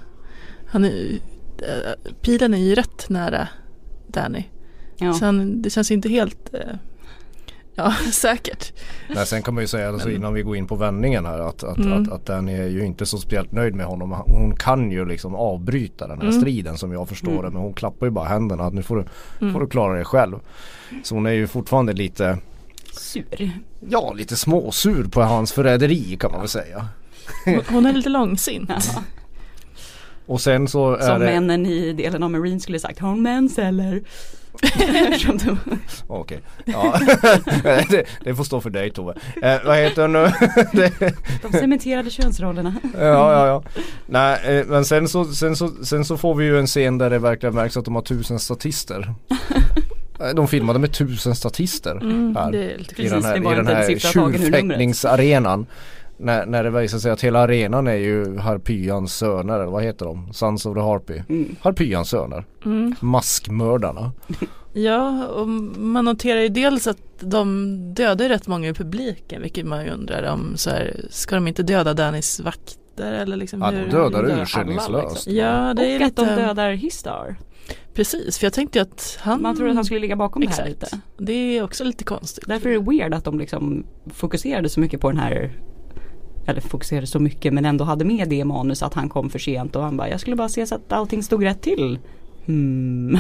[0.68, 1.20] han är,
[1.58, 3.48] eh, pilen är ju rätt nära
[4.08, 4.44] Danny.
[4.98, 5.14] Ja.
[5.14, 6.76] Så han, det känns inte helt eh,
[7.76, 8.74] ja, säkert.
[9.16, 11.64] Nej, sen kan man ju säga alltså, innan vi går in på vändningen här att,
[11.64, 12.04] att, Mm.
[12.04, 14.12] att, att Danny är ju inte så speciellt nöjd med honom.
[14.28, 16.42] Hon kan ju liksom avbryta den här Mm.
[16.42, 19.06] striden som jag förstår det men hon klappar ju bara händerna att nu får du,
[19.42, 19.54] Mm.
[19.54, 20.36] får du klara dig själv.
[21.04, 22.38] Så hon är ju fortfarande lite,
[22.94, 23.52] Sur.
[23.90, 26.88] ja lite småsur på hans förräderi kan man väl säga.
[27.46, 28.70] Hon, hon är lite långsint.
[28.70, 28.80] Ja.
[30.28, 33.22] Och sen så är Som det, männen i delen av Marine skulle sagt, har hon
[33.22, 34.02] mens eller?
[36.08, 37.00] Okej, ja.
[37.90, 39.14] det, det får stå för dig Tove.
[39.42, 40.32] Eh, vad heter hon nu?
[41.52, 42.74] De cementerade könsrollerna.
[42.94, 43.00] Ja,
[43.34, 43.64] ja, ja.
[44.06, 47.10] Nej, eh, men sen så, sen, så, sen så får vi ju en scen där
[47.10, 49.14] det verkligen märks att de har tusen statister.
[50.20, 52.56] Eh, De filmade med tusen statister Mm, här.
[52.56, 55.66] I den här, i den här tjurfäktningsarenan.
[56.18, 60.06] När, när det visar sig att hela arenan är ju Harpyans söner, eller vad heter
[60.06, 60.34] de?
[60.34, 61.22] Sons of the Harpy.
[61.30, 61.56] Mm.
[61.62, 62.46] Harpyans söner.
[62.66, 62.96] Mm.
[63.00, 64.12] Maskmördarna.
[64.78, 65.48] Ja, och
[65.78, 70.32] man noterar ju dels att de dödar rätt många i publiken, vilket man ju undrar
[70.34, 73.86] om så här, ska de inte döda Dannys vakter eller liksom Ja, hur?
[73.86, 75.10] de dödar urskillningslöst.
[75.16, 75.34] liksom.
[75.36, 77.36] Ja, det är Och att de lite, dödar Histar.
[77.94, 80.66] precis, för jag tänkte att han, Man trodde att han skulle ligga bakom det här
[80.68, 80.70] Exakt.
[80.94, 81.00] lite.
[81.18, 82.44] det är också lite konstigt.
[82.48, 85.52] Därför är det weird att de liksom fokuserade så mycket på den här
[86.46, 89.40] eller fokuserade så mycket men ändå hade med det i manus att han kom för
[89.40, 92.00] sent och han bara jag skulle bara se så att allting stod rätt till.
[92.46, 93.18] Hmm.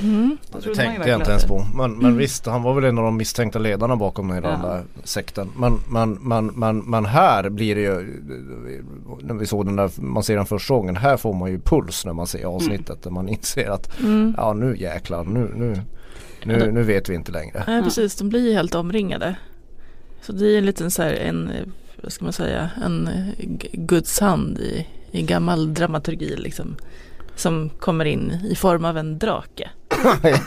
[0.00, 0.36] Mm.
[0.52, 1.64] Det tänkte jag inte ens på.
[1.74, 4.68] Men, men visst, han var väl en av de misstänkta ledarna bakom hela den Ja.
[4.68, 5.48] där sekten.
[5.56, 8.22] Men, men, men, men, men här blir det ju,
[9.22, 12.04] när vi såg den där, man ser den första gången, här får man ju puls
[12.06, 13.02] när man ser avsnittet.
[13.02, 14.34] Där man inser att, Mm.
[14.36, 15.80] ja nu jäklar, nu, nu,
[16.44, 17.64] nu, nu vet vi inte längre.
[17.66, 19.36] Nej, precis, de blir ju helt omringade.
[20.22, 21.50] Så det är en liten så här, en,
[22.02, 26.76] vad ska man säga, en eh, Guds hand i, i gammal dramaturgi liksom.
[27.36, 29.70] Som kommer in i form av en drake.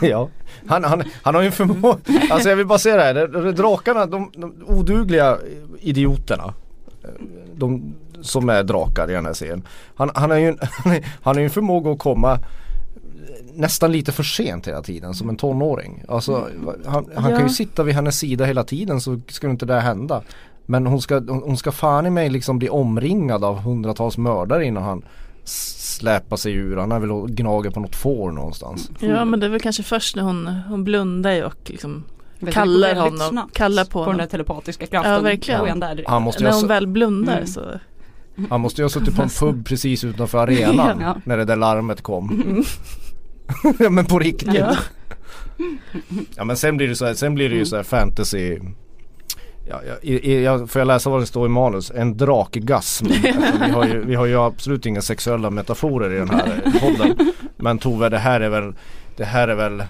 [0.00, 0.28] ja.
[0.66, 1.98] han, han, han har ju en förmåga,
[2.30, 5.38] alltså jag vill bara säga det här, drakarna, de, de odugliga
[5.80, 6.54] idioterna.
[7.54, 9.62] De som är drakar i den här serien.
[9.94, 12.38] Han, han har ju en, han han har ju en förmåga att komma
[13.54, 16.04] nästan lite för sent hela tiden som en tonåring.
[16.08, 16.48] Alltså
[16.86, 17.36] han, han Ja.
[17.38, 20.22] kan ju sitta vid hennes sida hela tiden så skulle inte det hända.
[20.66, 24.82] Men hon ska, hon ska fan i mig liksom bli omringad av hundratals mördare innan
[24.82, 25.04] han
[25.44, 26.76] släpar sig ur.
[26.76, 28.90] Han är väl och gnager på något får någonstans.
[28.98, 32.04] Ja men det är väl kanske först när hon, hon blundar ju och liksom
[32.52, 34.18] Kallar honom, snabbt kallar på på den honom.
[34.18, 35.12] där telepatiska kraften.
[35.12, 35.80] Ja, verkligen.
[35.80, 36.04] Där.
[36.06, 37.46] Han måste När ha, hon väl blundar Mm.
[37.46, 37.60] så
[38.50, 41.16] han måste ju ha suttit på en pub precis utanför arenan Ja.
[41.24, 42.64] när det där larmet kom.
[43.78, 44.54] Ja men på riktigt.
[44.54, 44.76] ja.
[46.36, 48.58] Ja men sen blir det så här, sen blir det ju så här fantasy
[49.68, 51.92] Ja, ja, i, i, jag, får jag läsa vad det står i manus?
[51.94, 53.06] En drakgasm.
[53.24, 57.32] Alltså, vi, har ju, vi har ju absolut inga sexuella metaforer i den här podden.
[57.56, 58.72] Men Tove det här är väl
[59.16, 59.84] Det här är väl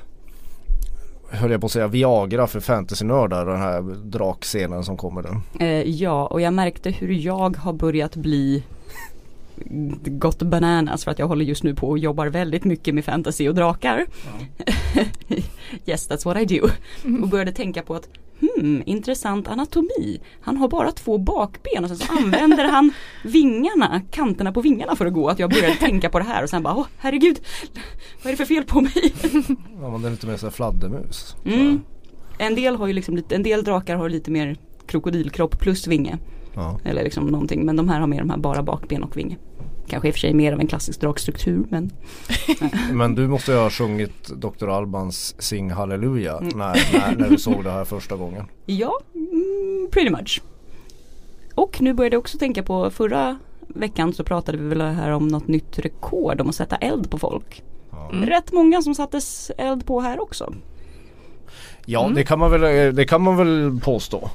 [1.31, 5.65] Höll jag på att säga Viagra för fantasynördar den här drakscenen som kommer nu.
[5.67, 8.63] Eh, ja, och jag märkte hur jag har börjat bli
[10.05, 13.49] gått bananas för att jag håller just nu på och jobbar väldigt mycket med fantasy
[13.49, 14.07] och drakar.
[15.87, 16.69] yes that's what I do.
[17.23, 18.09] Och började tänka på att
[18.41, 20.21] hmm, intressant anatomi.
[20.41, 22.93] Han har bara två bakben och sen så använder han
[23.25, 25.29] vingarna, kanterna på vingarna för att gå.
[25.29, 27.41] Att jag började tänka på det här och sen bara, åh herregud,
[28.23, 29.15] vad är det för fel på mig?
[29.81, 31.37] Ja, man är lite mer så fladdermus.
[31.45, 31.81] Mm.
[32.39, 36.19] En del har ju liksom lite, en del drakar har lite mer krokodilkropp plus vinge.
[36.55, 36.81] Ja.
[36.85, 39.37] Eller liksom någonting, men de här har mer de här bara bakben och vinge.
[39.87, 41.91] Kanske i och för sig mer av en klassisk drakstruktur men
[42.93, 44.69] Men du måste ju ha sjungit Dr.
[44.69, 48.45] Albans Sing Halleluja när, när, när du såg det här första gången.
[48.67, 50.43] Ja, mm, pretty much.
[51.55, 55.29] Och nu började jag också tänka på förra veckan så pratade vi väl här om
[55.29, 57.63] något nytt rekord om att sätta eld på folk.
[57.91, 58.11] Ja.
[58.13, 60.55] Rätt många som sattes eld på här också.
[61.87, 64.31] Ja det, kan man väl, det kan man väl påstå.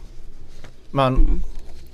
[0.91, 1.15] Men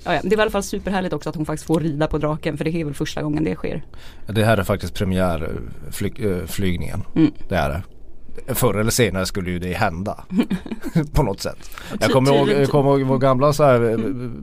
[0.06, 0.20] Ja, ja.
[0.24, 2.64] Det var i alla fall superhärligt också att hon faktiskt får rida på draken för
[2.64, 3.84] det är väl första gången det sker.
[4.26, 7.02] det här är faktiskt premiärflygningen.
[7.14, 7.32] Mm.
[7.48, 7.82] Det är det.
[8.54, 10.24] Förr eller senare skulle ju det hända.
[11.12, 11.70] på något sätt.
[12.00, 13.98] Jag kommer ihåg, jag kommer ihåg vår gamla så här eh,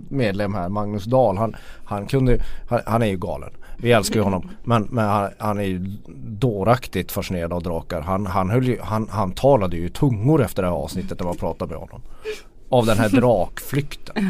[0.10, 1.38] medlem här, Magnus Dahl.
[1.38, 3.50] Han, han kunde, han, han är ju galen.
[3.78, 4.50] Vi älskar ju honom.
[4.64, 5.80] Men, men han, han är ju
[6.26, 8.02] dåraktigt fascinerad av drakar.
[8.02, 11.38] Han, han, höll ju, han, han talade ju tungor efter det här avsnittet när man
[11.38, 12.02] pratade med honom.
[12.74, 14.30] Av den här drakflykten.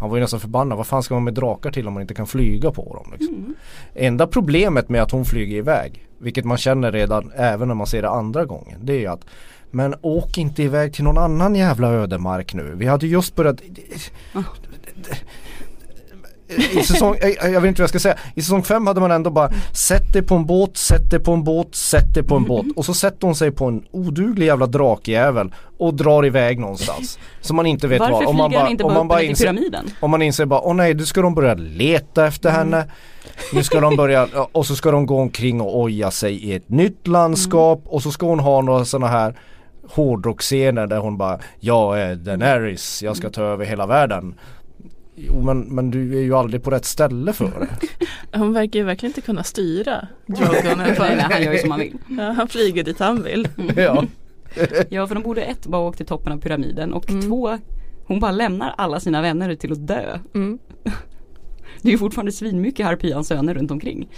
[0.00, 0.78] Han var ju nästan förbannad.
[0.78, 3.12] Vad fan ska man med drakar till om man inte kan flyga på dem?
[3.18, 3.54] Liksom.
[3.94, 8.02] Enda problemet med att hon flyger iväg, vilket man känner redan även när man ser
[8.02, 9.24] det andra gången, det är ju att
[9.70, 12.74] men åk inte iväg till någon annan jävla ödemark nu.
[12.74, 13.60] Vi hade just börjat
[16.48, 18.18] i säsong, jag, jag vet inte vad jag ska säga.
[18.34, 21.32] I säsong 5 hade man ändå bara Sätt dig på en båt, sätt dig på
[21.32, 22.66] en båt, sätt dig på en båt.
[22.76, 27.18] Och så sätter hon sig på en oduglig jävla drakjävel och drar iväg någonstans.
[27.40, 28.20] Som man inte vet Varför var.
[28.20, 29.86] flyger Om man han bara, inte om bara man bara upp inser, pyramiden?
[30.00, 32.84] om man inser bara, åh nej, nu ska de börja leta efter henne.
[33.52, 36.68] Nu ska de börja, och så ska de gå omkring och oja sig i ett
[36.68, 39.34] nytt landskap och så ska hon ha några sådana här
[39.90, 44.34] hårdrocksscener där hon bara, jag är Daenerys, jag ska ta över hela världen.
[45.16, 47.68] Jo men, men du är ju aldrig på rätt ställe för det.
[48.38, 50.80] Hon verkar ju verkligen inte kunna styra Drogon
[51.30, 51.98] han gör ju som han vill.
[52.18, 53.48] Ja, han flyger dit han vill.
[53.76, 54.04] ja.
[54.88, 57.22] Ja för de borde ett bara åka till toppen av pyramiden och Mm.
[57.22, 57.58] två
[58.06, 60.18] Hon bara lämnar alla sina vänner till att dö.
[60.34, 60.58] Mm.
[61.82, 64.08] Det är ju fortfarande svinmycket Harpyans söner runt omkring.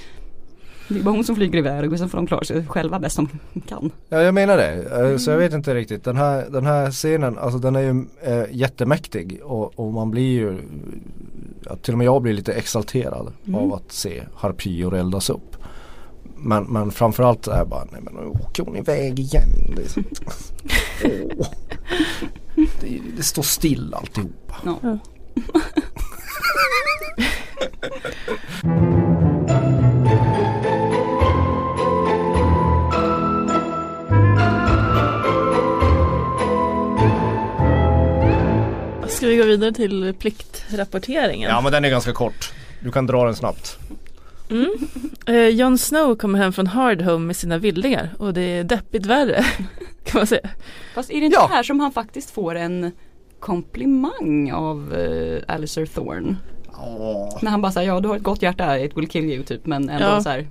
[0.88, 3.16] Det är bara hon som flyger iväg och sen får de klara sig själva bäst
[3.16, 3.28] de
[3.68, 3.90] kan.
[4.08, 4.72] ja jag menar det.
[5.10, 6.04] Eh, Så jag vet inte riktigt.
[6.04, 10.30] Den här, den här scenen, alltså den är ju äh, jättemäktig och, och man blir
[10.38, 10.58] ju
[11.82, 13.60] Till och med jag blir lite exalterad Mm.
[13.60, 15.56] av att se harpyor eldas upp.
[16.36, 19.48] Men, men framförallt är jag bara, nej men nu åker hon iväg igen.
[19.76, 20.00] Det, är så,
[21.38, 21.46] Åh.
[22.80, 24.54] det, det står still alltihopa.
[24.82, 24.98] Ja.
[39.28, 41.50] Ska vi gå vidare till pliktrapporteringen?
[41.50, 42.52] Ja men den är ganska kort.
[42.80, 43.78] Du kan dra den snabbt.
[44.50, 44.70] Mm.
[45.26, 49.44] Eh, Jon Snow kommer hem från Hardhome med sina vildingar och det är deppigt värre
[50.04, 50.50] kan man säga.
[50.94, 51.48] Fast är det inte Ja.
[51.52, 52.92] här som han faktiskt får en
[53.40, 56.36] komplimang av uh, Alistair Thorne?
[57.42, 59.66] När han bara säger ja du har ett gott hjärta, it will kill you typ
[59.66, 60.20] men ändå Ja.
[60.22, 60.46] så här.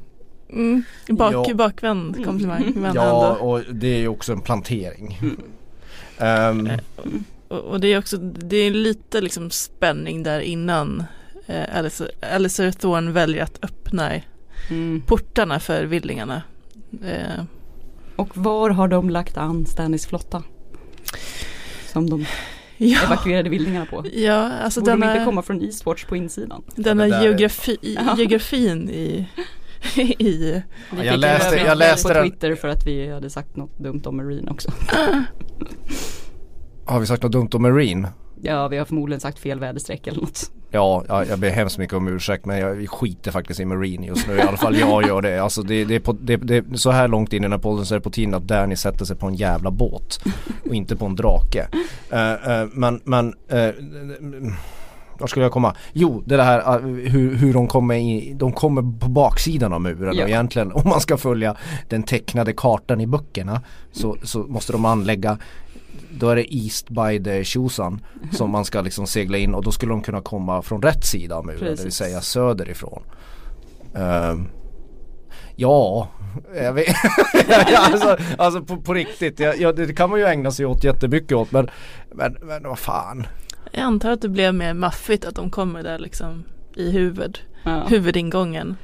[0.49, 0.83] Mm.
[1.09, 1.53] Bak, Ja.
[1.53, 3.45] Bakvänd komplimang men Ja ändå.
[3.45, 5.19] och det är ju också en plantering.
[5.21, 5.37] Mm.
[6.19, 6.69] Ehm,
[7.47, 11.03] Och, och det är också, det är lite liksom spänning där innan
[11.47, 14.11] eh, Alistair, Alistair Thorne väljer att öppna
[14.69, 15.01] Mm.
[15.01, 16.41] portarna för vildingarna.
[17.05, 17.43] Eh,
[18.15, 20.43] Och var har de lagt an Stannis flotta?
[21.85, 22.25] Som de
[22.77, 24.05] ja, evakuerade vildingarna på.
[24.13, 26.63] ja, alltså Borde de inte denna, komma från Eastwatch på insidan?
[26.75, 28.15] denna är- geografi, Ja.
[28.17, 29.27] geografin i,
[30.19, 33.77] i Vi jag läste- jag läste på den- Twitter för att vi hade sagt något
[33.79, 34.71] dumt om Marine också.
[36.87, 38.07] har vi sagt något dumt om Marine?
[38.41, 40.51] Ja vi har förmodligen sagt fel väderstreck eller något.
[40.71, 44.27] Ja, ja, jag ber hemskt mycket om ursäkt men jag skiter faktiskt i Marine just
[44.27, 44.37] nu.
[44.37, 45.39] I alla fall jag gör det.
[45.39, 47.85] Alltså det, det, är på, det, det så här långt in i den här podden
[47.85, 50.19] så är det på tiden att Danny sätter sig på en jävla båt.
[50.65, 51.67] Och inte på en drake.
[52.11, 54.53] Eh, eh, men, men uh,
[55.19, 55.75] var skulle jag komma?
[55.93, 60.23] Jo, det här hur, hur de kommer i, de kommer på baksidan av muren Ja.
[60.23, 61.55] och egentligen om man ska följa
[61.89, 65.37] den tecknade kartan i böckerna så, så måste de anlägga
[66.11, 69.71] då är det East by the Tjosan som man ska liksom segla in och då
[69.71, 71.95] skulle de kunna komma från rätt sida av muren, det vill Precis.
[71.95, 73.03] säga söderifrån.
[73.95, 74.47] Ehm,
[75.55, 76.07] ja,
[76.55, 76.87] jag vet,
[77.49, 80.83] ja, alltså, alltså på, på riktigt, ja, ja, det kan man ju ägna sig åt
[80.83, 81.69] jättemycket åt men,
[82.11, 83.27] men, men vad fan.
[83.71, 86.43] Jag antar att det blev mer maffigt att de kommer där liksom
[86.75, 87.83] i huvud, Ja.
[87.87, 88.75] huvudingången.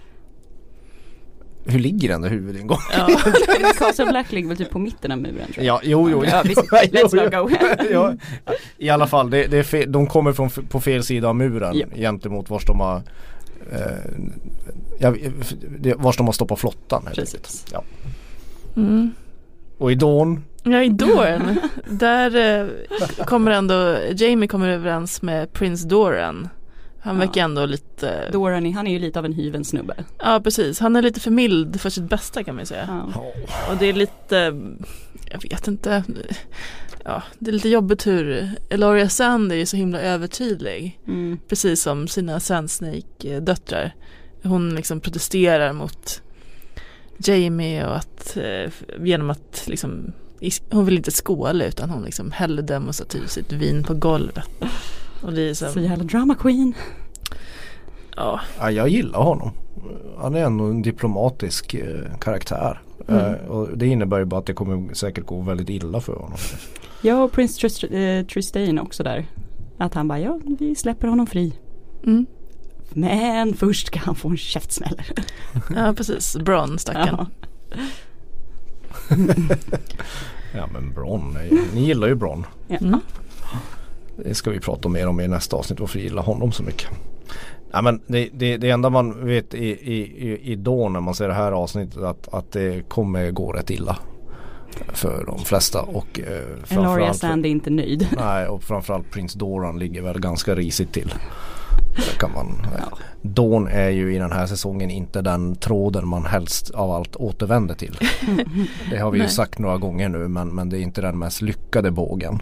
[1.65, 2.81] Hur ligger den där huvudingången?
[2.97, 3.07] Ja.
[3.77, 5.75] Castle Black ligger väl typ på mitten av muren tror jag.
[5.75, 6.25] Ja, jo, jo.
[6.25, 6.61] Ja, visst.
[6.71, 7.55] Let's not go.
[7.91, 8.13] ja,
[8.77, 11.75] I alla fall, det, det är fe- de kommer från, på fel sida av muren
[11.77, 11.85] Ja.
[11.95, 13.01] gentemot vars de har
[13.71, 13.79] eh,
[14.99, 15.13] ja,
[15.97, 17.07] vars de har stoppat flottan.
[17.15, 17.65] Precis.
[17.71, 17.83] Ja.
[18.75, 19.11] Mm.
[19.77, 22.67] Och i Dawn, Ja, i Dorn, där eh,
[23.25, 26.49] kommer ändå, Jamie kommer överens med Prince Doran.
[27.03, 27.19] Han Ja.
[27.25, 29.95] verkar ändå lite, Doran, han är ju lite av en hyven snubbe.
[30.19, 33.09] ja precis, han är lite för mild för sitt bästa kan man ju säga.
[33.15, 33.23] Ja.
[33.71, 34.35] Och det är lite,
[35.31, 36.03] jag vet inte,
[37.03, 40.99] ja det är lite jobbigt hur Eloria Sand är ju så himla övertydlig.
[41.07, 41.39] Mm.
[41.47, 43.95] Precis som sina Sand Snake döttrar.
[44.43, 46.21] Hon liksom protesterar mot
[47.17, 48.71] Jamie och att eh,
[49.05, 50.13] genom att liksom
[50.71, 54.49] hon vill inte skåla utan hon liksom häller demonstrativt sitt vin på golvet.
[55.23, 56.73] Och det är så, Så jävla drama queen.
[58.15, 59.51] ja, ja, jag gillar honom.
[60.17, 62.81] Han är ändå en diplomatisk eh, karaktär.
[63.07, 63.25] Mm.
[63.33, 66.37] Eh, och det innebär ju bara att det kommer säkert gå väldigt illa för honom.
[67.01, 69.25] Ja och Prince Trist eh, Tristain också där.
[69.77, 71.53] Att han bara, ja vi släpper honom fri.
[72.03, 72.25] mm,
[72.93, 75.01] Men först ska han få en käftsmäll.
[75.75, 77.25] ja precis, Bron stackarn.
[77.69, 77.77] Ja.
[80.55, 82.45] Ja men Bron, ni, ni gillar ju Bron.
[82.67, 82.77] Ja.
[82.77, 82.99] Mm.
[84.17, 86.87] Det ska vi prata mer om i nästa avsnitt varför vi gillar honom så mycket.
[87.71, 91.27] Ja, men det, det, det enda man vet i, i, i, då när man ser
[91.27, 93.97] det här avsnittet att, att det kommer gå rätt illa.
[94.93, 98.07] För de flesta och eh, Eloria Sand är inte nöjd.
[98.17, 101.13] Nej och framförallt Prince Doran ligger väl ganska risigt till.
[101.95, 102.97] Det kan man, Ja.
[103.21, 107.75] Dawn är ju i den här säsongen inte den tråden man helst av allt återvänder
[107.75, 107.97] till.
[108.89, 111.41] Det har vi ju sagt några gånger nu men, men det är inte den mest
[111.41, 112.39] lyckade bågen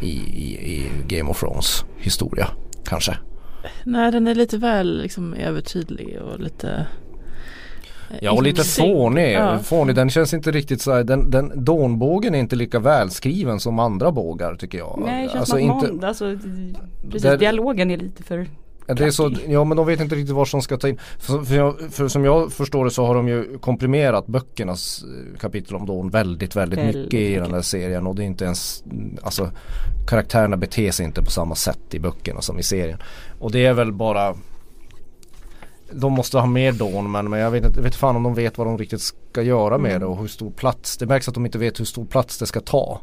[0.00, 2.46] i, i, i Game of Thrones historia
[2.84, 3.16] kanske.
[3.84, 6.86] Nej den är lite väl liksom övertydlig och lite
[8.10, 9.32] eh, Ja och lite fånig.
[9.34, 9.58] Ja.
[9.58, 9.94] fånig.
[9.96, 14.12] Den känns inte riktigt så här, den, den Dawnbågen är inte lika välskriven som andra
[14.12, 15.02] bågar tycker jag.
[15.06, 16.36] Nej det känns Alltså som inte- Mond, alltså,
[17.10, 18.46] precis, Där- dialogen är lite för
[18.94, 20.98] det är så, ja men de vet inte riktigt var de ska ta in.
[21.18, 25.38] För, för, jag, för som jag förstår det så har de ju komprimerat böckernas eh,
[25.38, 28.06] kapitel om Dawn väldigt, väldigt, Väldigt mycket i den här serien.
[28.06, 28.84] Och det är inte ens,
[29.22, 29.50] alltså
[30.08, 32.98] karaktärerna beter sig inte på samma sätt i böckerna som i serien.
[33.38, 34.34] Och det är väl bara
[35.92, 38.58] de måste ha mer Dawn men, men jag vet inte, vet fan om de vet
[38.58, 40.00] vad de riktigt ska göra med Mm.
[40.00, 40.96] det och hur stor plats.
[40.96, 43.00] Det märks att de inte vet hur stor plats det ska ta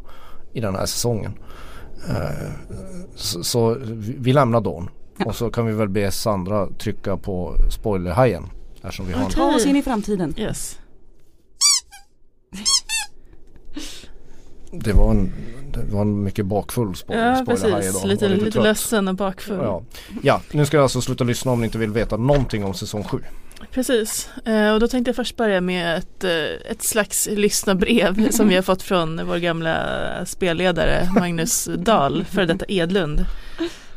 [0.54, 1.34] i den här säsongen.
[2.10, 2.50] Eh,
[3.15, 3.78] så, så
[4.17, 4.89] vi lämnar Dawn.
[5.25, 8.43] Och så kan vi väl be Sandra trycka på spoilerhajen.
[8.75, 9.32] Eftersom vi har en...
[9.32, 10.34] Ta oss in i framtiden.
[10.38, 10.80] Yes.
[14.71, 15.32] Det var en,
[15.73, 18.08] det var en mycket bakfull spo- Ja precis, idag.
[18.08, 18.63] lite, lite, trött.
[18.63, 19.60] ledsen och bakfull.
[19.62, 19.84] Ja.
[20.23, 23.03] ja, nu ska jag alltså sluta lyssna om ni inte vill veta någonting om säsong
[23.03, 23.19] 7.
[23.71, 28.47] Precis, eh, och då tänkte jag först börja med ett, eh, ett slags lyssnarbrev som
[28.47, 29.86] vi har fått från vår gamla
[30.25, 33.25] spelledare Magnus Dahl, för detta Edlund,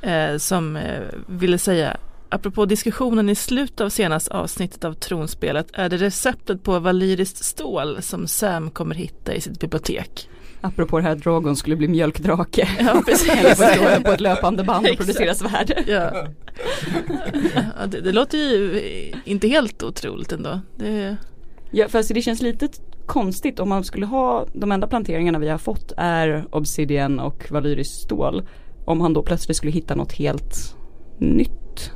[0.02, 1.96] eh, som eh, ville säga
[2.32, 8.02] Apropå diskussionen i slutet av senaste avsnittet av tronspelet är det receptet på valyriskt stål
[8.02, 10.28] som Sam kommer hitta i sitt bibliotek.
[10.60, 12.68] Apropå det här att Drogon skulle bli mjölkdrake.
[12.78, 13.30] Ja, precis.
[13.60, 15.84] Eller på ett löpande band och producera svärd.
[15.86, 16.26] Ja.
[17.54, 18.82] ja det, det låter ju
[19.24, 20.60] inte helt otroligt ändå.
[20.76, 21.16] Det,
[21.70, 22.68] Ja fast det känns lite
[23.06, 28.02] konstigt om man skulle ha de enda planteringarna vi har fått är obsidian och valyriskt
[28.02, 28.42] stål.
[28.90, 30.76] Om han då plötsligt skulle hitta något helt
[31.18, 31.92] nytt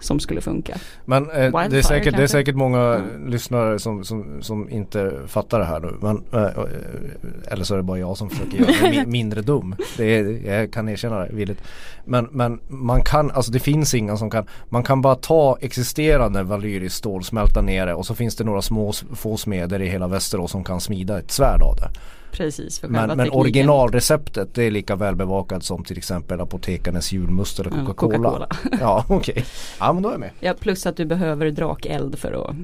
[0.00, 0.76] som skulle funka.
[1.04, 3.30] Men eh, det, är säkert, det är säkert många Mm.
[3.30, 5.94] lyssnare som, som, som inte fattar det här nu.
[6.00, 9.42] Men, eh, eh, eller så är det bara jag som försöker göra mig mi- mindre
[9.42, 9.74] dum.
[9.96, 11.62] Det är, jag kan erkänna det villigt.
[12.04, 16.42] Men, men man kan, alltså det finns inga som kan, man kan bara ta existerande
[16.42, 20.08] valyriskt stål, smälta ner det och så finns det några små få smeder i hela
[20.08, 21.88] Västerås som kan smida ett svärd av det.
[22.32, 27.70] Precis för Men, men originalreceptet det är lika välbevakat som till exempel apotekarnas julmust eller
[27.70, 28.28] Ja, Coca-Cola.
[28.30, 28.48] Coca-Cola.
[28.80, 29.44] Ja okej,
[29.80, 30.30] ja men då är jag med.
[30.40, 32.56] Ja plus att du behöver drakeld för att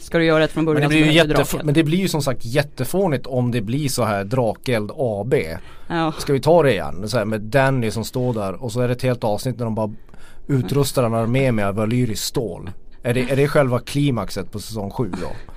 [0.00, 2.08] Ska du göra det från början Men det, blir ju jättef- men det blir ju
[2.08, 5.34] som sagt jättefånigt om det blir så här Drakeld AB.
[5.88, 7.08] Ja, Ska vi ta det igen?
[7.08, 9.64] Så här med Danny som står där och så är det ett helt avsnitt när
[9.64, 9.92] de bara
[10.48, 12.70] utrustar en armé med valyriskt stål.
[13.02, 15.55] Är det, är det själva klimaxet på säsong 7 då?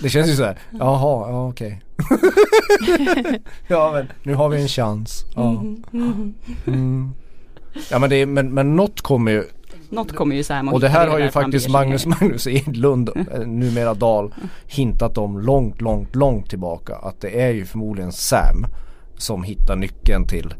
[0.00, 1.82] Det känns ju så här, jaha, ja okej.
[3.68, 5.24] ja men nu har vi en chans.
[5.34, 5.50] Ja,
[5.92, 7.14] mm.
[7.90, 9.44] ja men, det är, men, men något kommer ju
[9.94, 12.06] något kommer ju Sam att och det här har ju faktiskt Magnus.
[12.06, 14.34] Magnus Edlund, eh, numera Dahl,
[14.66, 16.96] hintat om långt, långt, långt tillbaka.
[16.96, 18.66] Att det är ju förmodligen Sam
[19.16, 20.54] som hittar nyckeln till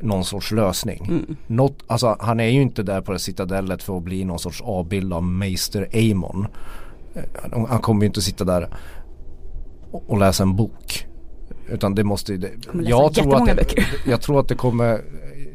[0.00, 1.06] någon sorts lösning.
[1.08, 1.36] Mm.
[1.46, 4.60] Något, alltså, han är ju inte där på det citadellet för att bli någon sorts
[4.60, 6.46] avbild av Meister Aemon.
[7.14, 8.68] Eh, han kommer ju inte sitta där
[9.90, 11.06] och, och läsa en bok.
[11.68, 12.50] Utan det måste det,
[12.82, 15.00] jag, tror att det, jag tror att det kommer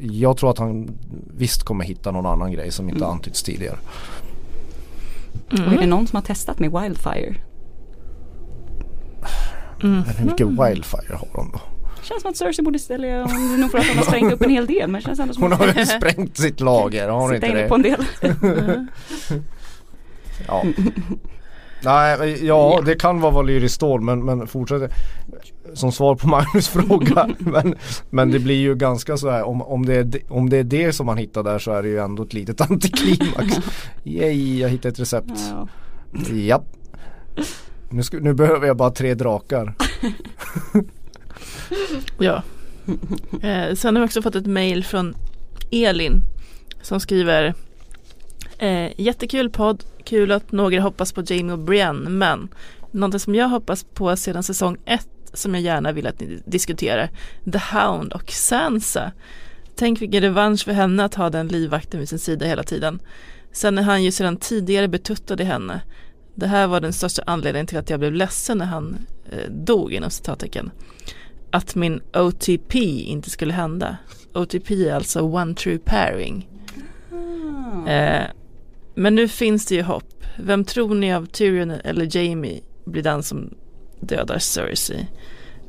[0.00, 0.98] Jag tror att han
[1.36, 3.10] visst kommer hitta någon annan grej som inte mm.
[3.10, 3.78] antytts tidigare.
[5.50, 5.66] Mm.
[5.66, 7.34] Och är det någon som har testat med Wildfire?
[9.82, 10.02] Mm.
[10.06, 11.60] Men hur mycket Wildfire har de då?
[12.02, 14.50] Känns som att Cersei borde ställa, om nog för att hon har sprängt upp en
[14.50, 17.54] hel del men känns ändå som Hon har ju sprängt sitt lager, har hon inte
[17.54, 17.68] det?
[17.68, 18.04] på en del.
[20.46, 20.64] ja.
[21.80, 24.92] Nej, ja det kan vara Valyris stål men, men fortsätt
[25.74, 27.28] som svar på Magnus fråga.
[27.38, 27.74] men,
[28.10, 30.92] men det blir ju ganska så här om, om, det är, om det är det
[30.92, 33.58] som man hittar där så är det ju ändå ett litet antiklimax.
[34.04, 35.32] Yay, jag hittade ett recept.
[35.50, 35.68] Ja.
[36.34, 36.64] Japp.
[37.90, 39.74] Nu, ska, nu behöver jag bara tre drakar.
[42.18, 42.42] ja.
[43.42, 45.14] Eh, sen har vi också fått ett mail från
[45.70, 46.22] Elin
[46.82, 47.54] som skriver
[48.58, 52.48] eh, Jättekul podd, kul att några hoppas på Jamie och Brienne men
[52.90, 57.10] någonting som jag hoppas på sedan säsong 1 som jag gärna vill att ni diskuterar
[57.52, 59.12] The Hound och Sansa.
[59.74, 63.00] Tänk vilken revansch för henne att ha den livvakten vid sin sida hela tiden.
[63.52, 65.80] Sen är han ju sedan tidigare betuttad i henne.
[66.34, 68.96] Det här var den största anledningen till att jag blev ledsen när han
[69.30, 70.70] eh, dog inom citattecken.
[71.50, 73.96] Att min OTP inte skulle hända.
[74.34, 76.48] OTP är alltså One True Pairing.
[77.12, 77.86] Mm.
[77.86, 78.26] Eh,
[78.96, 80.24] men nu finns det ju hopp.
[80.36, 83.54] Vem tror ni av Tyrion eller Jamie blir den som
[84.00, 85.06] dödar Cersei?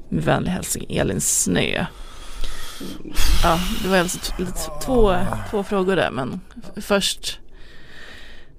[0.09, 1.86] Med vänlig hälsning Elin Snö.
[3.43, 4.19] Ja, det var alltså
[4.86, 5.15] två,
[5.51, 6.41] två frågor där men
[6.75, 7.39] först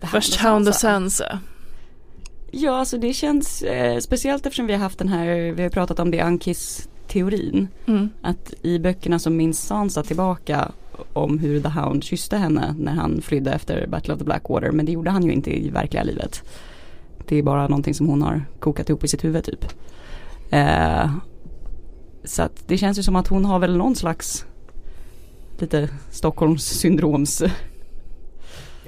[0.01, 1.41] Först Hound och Sansa.
[2.51, 5.99] Ja, alltså det känns eh, speciellt eftersom vi har haft den här, vi har pratat
[5.99, 7.69] om det Ankis teorin.
[7.87, 8.11] Mm.
[8.23, 10.73] Att i böckerna så minns Sansa tillbaka
[11.13, 14.71] om hur The Hound kysste henne när han flydde efter Battle of the Blackwater.
[14.71, 16.43] Men det gjorde han ju inte i verkliga livet.
[17.29, 19.65] Det är bara någonting som hon har kokat ihop i sitt huvud typ.
[20.51, 21.11] Eh,
[22.25, 24.47] så att det känns ju som att hon har väl någon slags
[25.59, 27.43] lite Stockholms syndroms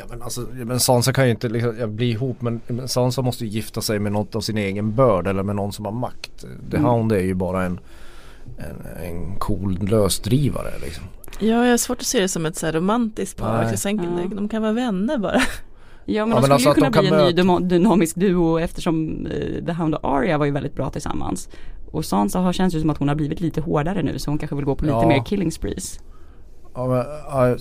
[0.00, 3.44] Ja men alltså, men Sansa kan ju inte liksom, bli ihop men, men Sansa måste
[3.44, 6.44] ju gifta sig med något av sin egen börd eller med någon som har makt.
[6.70, 6.84] The mm.
[6.84, 7.80] Hound är ju bara en,
[8.58, 11.04] en, en cool lösdrivare liksom.
[11.40, 13.76] Ja, jag har svårt att se det som ett så här romantiskt par.
[13.76, 14.36] Sen, ja.
[14.36, 15.40] De kan vara vänner bara.
[16.04, 19.64] Ja men ja, de skulle alltså ju kunna bli en ny dynamisk duo eftersom uh,
[19.66, 21.48] The Hound och Arya var ju väldigt bra tillsammans.
[21.92, 24.38] Och Sansa har, känns ju som att hon har blivit lite hårdare nu så hon
[24.38, 25.08] kanske vill gå på lite ja.
[25.08, 26.00] mer killing sprees.
[26.74, 27.58] Ja, men,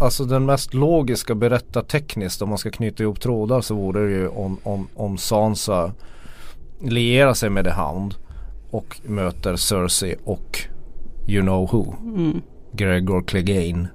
[0.00, 4.28] alltså den mest logiska berättartekniskt om man ska knyta ihop trådar så vore det ju
[4.28, 5.92] om, om, om Sansa
[6.80, 8.14] lierar sig med The Hound
[8.70, 10.58] och möter Cersei och
[11.28, 11.94] You know who.
[12.02, 12.42] Mm.
[12.76, 13.88] Gregor Clegane.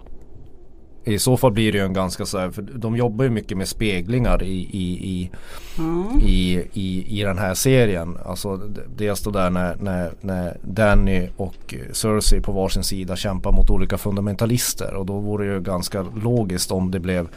[1.04, 3.58] I så fall blir det ju en ganska så här, för de jobbar ju mycket
[3.58, 5.32] med speglingar i, i, i,
[5.78, 6.20] mm.
[6.22, 8.18] i, i, i den här serien.
[8.26, 8.58] Alltså
[8.96, 13.98] dels då där när, när, när Danny och Cersei på varsin sida kämpar mot olika
[13.98, 17.28] fundamentalister och då vore det ju ganska logiskt om det blev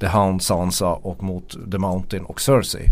[0.00, 2.86] The Hound, Sansa och mot The Mountain och Cersei.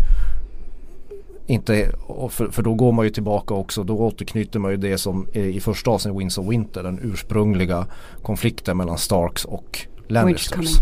[1.47, 1.91] Inte,
[2.27, 5.59] för, för då går man ju tillbaka också, då återknyter man ju det som i
[5.59, 7.87] första avsnittet Winds of Winter, den ursprungliga
[8.21, 10.75] konflikten mellan Starks och Lannisters.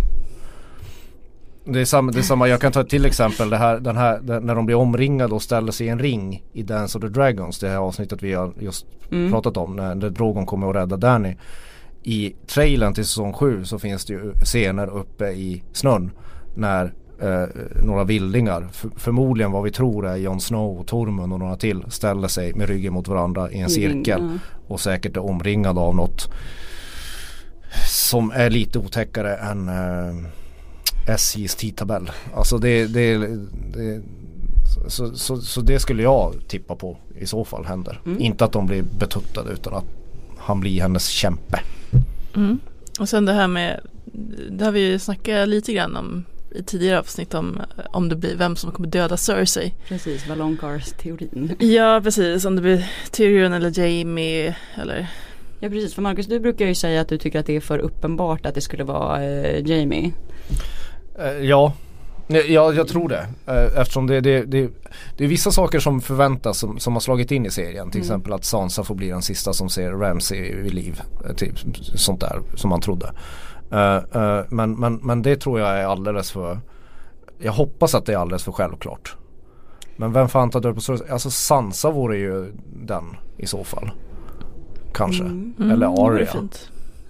[1.70, 4.20] Det är, samma, det är samma, jag kan ta till exempel det här, den här
[4.22, 7.08] den, när de blir omringade och ställer sig i en ring i Dance of the
[7.08, 7.60] Dragons.
[7.60, 9.32] Det här avsnittet vi har just mm.
[9.32, 11.36] pratat om när, när Drogon kommer och räddar Danny.
[12.04, 16.12] I trailern till säsong 7 så finns det ju scener uppe i snön
[16.56, 17.44] när eh,
[17.84, 22.28] några vildingar, förmodligen vad vi tror är Jon Snow, och Tormund och några till ställer
[22.28, 24.40] sig med ryggen mot varandra i en cirkel mm.
[24.68, 26.30] och säkert är omringade av något
[27.90, 30.16] som är lite otäckare än eh,
[31.08, 32.12] SJs tidtabell.
[32.36, 33.18] Alltså det, det,
[33.74, 34.02] det
[34.88, 38.02] så, så, så, det skulle jag tippa på i så fall händer.
[38.06, 38.22] Mm.
[38.22, 39.86] Inte att de blir betuttade utan att
[40.38, 41.60] han blir hennes kämpe.
[42.36, 42.60] Mm.
[43.00, 43.80] Och sen det här med,
[44.52, 46.26] det har vi ju snackat lite grann om
[46.58, 49.74] i tidigare avsnitt om, om det blir vem som kommer döda Cersei.
[49.88, 51.56] Precis, Valongars teorin.
[51.60, 52.46] Ja, precis.
[52.46, 55.08] Om det blir Tyrion eller Jamie eller
[55.60, 57.80] Ja precis, för Marcus du brukar ju säga att du tycker att det är för
[57.80, 60.12] uppenbart att det skulle vara eh, Jamie.
[61.20, 61.74] Uh, ja,
[62.30, 63.28] Ja, jag tror det.
[63.46, 64.70] Eh, eftersom det, det, det,
[65.18, 67.92] det är vissa saker som förväntas som, som har slagit in i serien.
[67.92, 68.06] Till mm.
[68.06, 71.02] exempel att Sansa får bli den sista som ser Ramsay vid liv.
[71.36, 71.54] Typ,
[71.96, 73.12] sånt där som man trodde.
[73.74, 76.60] Uh, uh, men, men, men det tror jag är alldeles för
[77.38, 79.16] Jag hoppas att det är alldeles för självklart.
[79.96, 81.10] Men vem fan tar död på Cersei?
[81.10, 83.04] Alltså Sansa vore ju den
[83.38, 83.92] i så fall
[84.94, 85.24] kanske.
[85.24, 85.54] Mm.
[85.72, 86.28] Eller mm, Aria.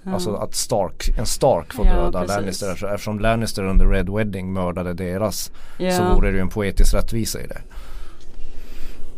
[0.03, 0.13] Ja.
[0.13, 2.37] Alltså att Stark, en Stark får Ja, döda precis.
[2.37, 2.75] Lannister.
[2.75, 5.91] Så Eftersom Lannister under Red Wedding mördade deras Ja.
[5.91, 7.61] så vore det ju en poetisk rättvisa i det.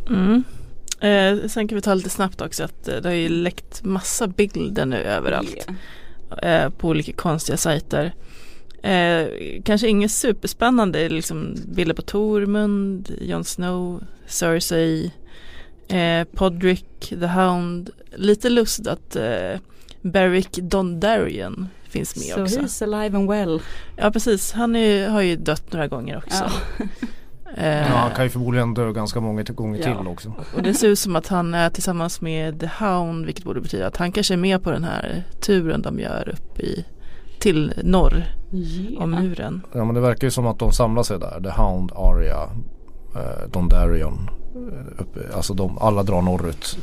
[0.10, 0.44] Mm.
[1.00, 4.28] Eh, sen kan vi ta lite snabbt också att eh, det har ju läckt massa
[4.28, 5.56] bilder nu överallt.
[5.56, 5.74] Yeah.
[6.44, 8.14] Eh, på olika konstiga sajter.
[8.84, 9.28] Eh,
[9.64, 15.12] kanske inget superspännande, liksom bilder på Tormund, Jon Snow, Cersei,
[15.88, 17.90] eh, Podrick, The Hound.
[18.16, 19.60] Lite lust att eh,
[20.02, 22.60] Beric Dondarrion finns med So också.
[22.60, 23.62] he's alive and well.
[23.98, 26.50] Ja precis, han är, har ju dött några gånger också.
[26.80, 26.86] Ja.
[27.58, 29.98] Eh, Ja, han kan ju förmodligen dö ganska många gånger Ja.
[29.98, 30.34] till också.
[30.56, 33.88] Och det ser ut som att han är tillsammans med The Hound vilket borde betyda
[33.88, 36.86] att han kanske är med på den här turen de gör upp i
[37.40, 38.24] till norr
[38.54, 39.04] Yeah.
[39.04, 39.62] om muren.
[39.74, 41.42] Ja men det verkar ju som att de samlar sig där.
[41.44, 42.44] The Hound, Arya,
[43.16, 44.30] eh, Dondarrion.
[44.56, 46.78] eh, Uppe, alltså de, alla drar norrut.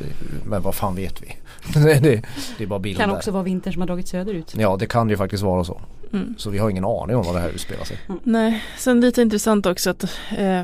[0.45, 1.37] Men vad fan vet vi?
[1.81, 2.23] det, det,
[2.59, 3.01] det är bara bilder.
[3.05, 4.55] Kan också vara vintern som har dragit söderut.
[4.59, 5.81] Ja det kan ju faktiskt vara så.
[6.13, 6.35] Mm.
[6.39, 7.99] Så vi har ingen aning om vad det här utspelar sig.
[8.23, 10.05] Nej, sen lite intressant också att
[10.39, 10.63] eh,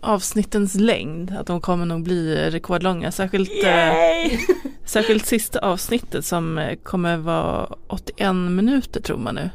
[0.00, 3.12] avsnittens längd, att de kommer nog bli rekordlånga.
[3.12, 4.38] Särskilt, eh,
[4.84, 9.50] särskilt sista avsnittet som eh, kommer vara 81 minuter tror man nu.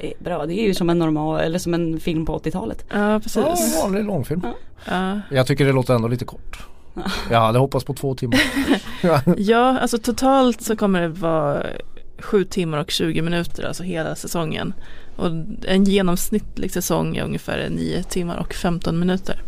[0.00, 2.84] Det är bra, det är ju som en normal, eller som en film på 80-talet.
[2.90, 3.82] Ja, Ja, en precis.
[3.82, 4.42] vanlig långfilm.
[4.88, 6.58] Ja, Jag tycker det låter ändå lite kort.
[7.30, 8.40] Jag hade hoppats på två timmar.
[9.36, 11.66] ja, alltså totalt så kommer det vara
[12.18, 14.74] 7 timmar och 20 minuter, alltså hela säsongen.
[15.16, 15.26] Och
[15.66, 19.42] en genomsnittlig säsong är ungefär 9 timmar och 15 minuter.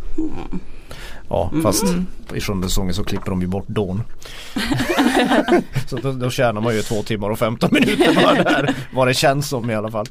[1.29, 1.63] Ja Mm.
[1.63, 2.07] fast Mm.
[2.35, 4.03] i sjunde säsongen så klipper de ju bort Dawn.
[5.89, 8.75] så då, då tjänar man ju två timmar och 15 minuter bara där.
[8.93, 10.05] Vad det känns som i alla fall.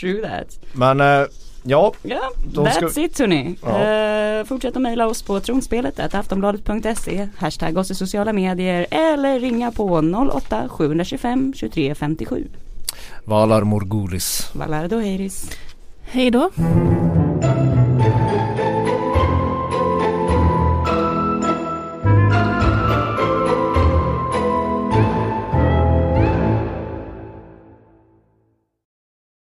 [0.00, 0.60] True that.
[0.72, 1.26] Men eh,
[1.68, 2.20] ja, Ja,
[2.54, 3.56] that's ska- it hörni.
[3.62, 3.82] Ja.
[3.84, 9.72] Eh, fortsätt att mejla oss på tronspelet aftonbladet.se Hashtag oss i sociala medier eller ringa
[9.72, 10.00] på
[10.34, 12.46] 08 725 23 57.
[13.24, 14.50] Valar Morgulis.
[14.54, 15.50] Valardo Heiris.
[16.10, 16.50] Hej då!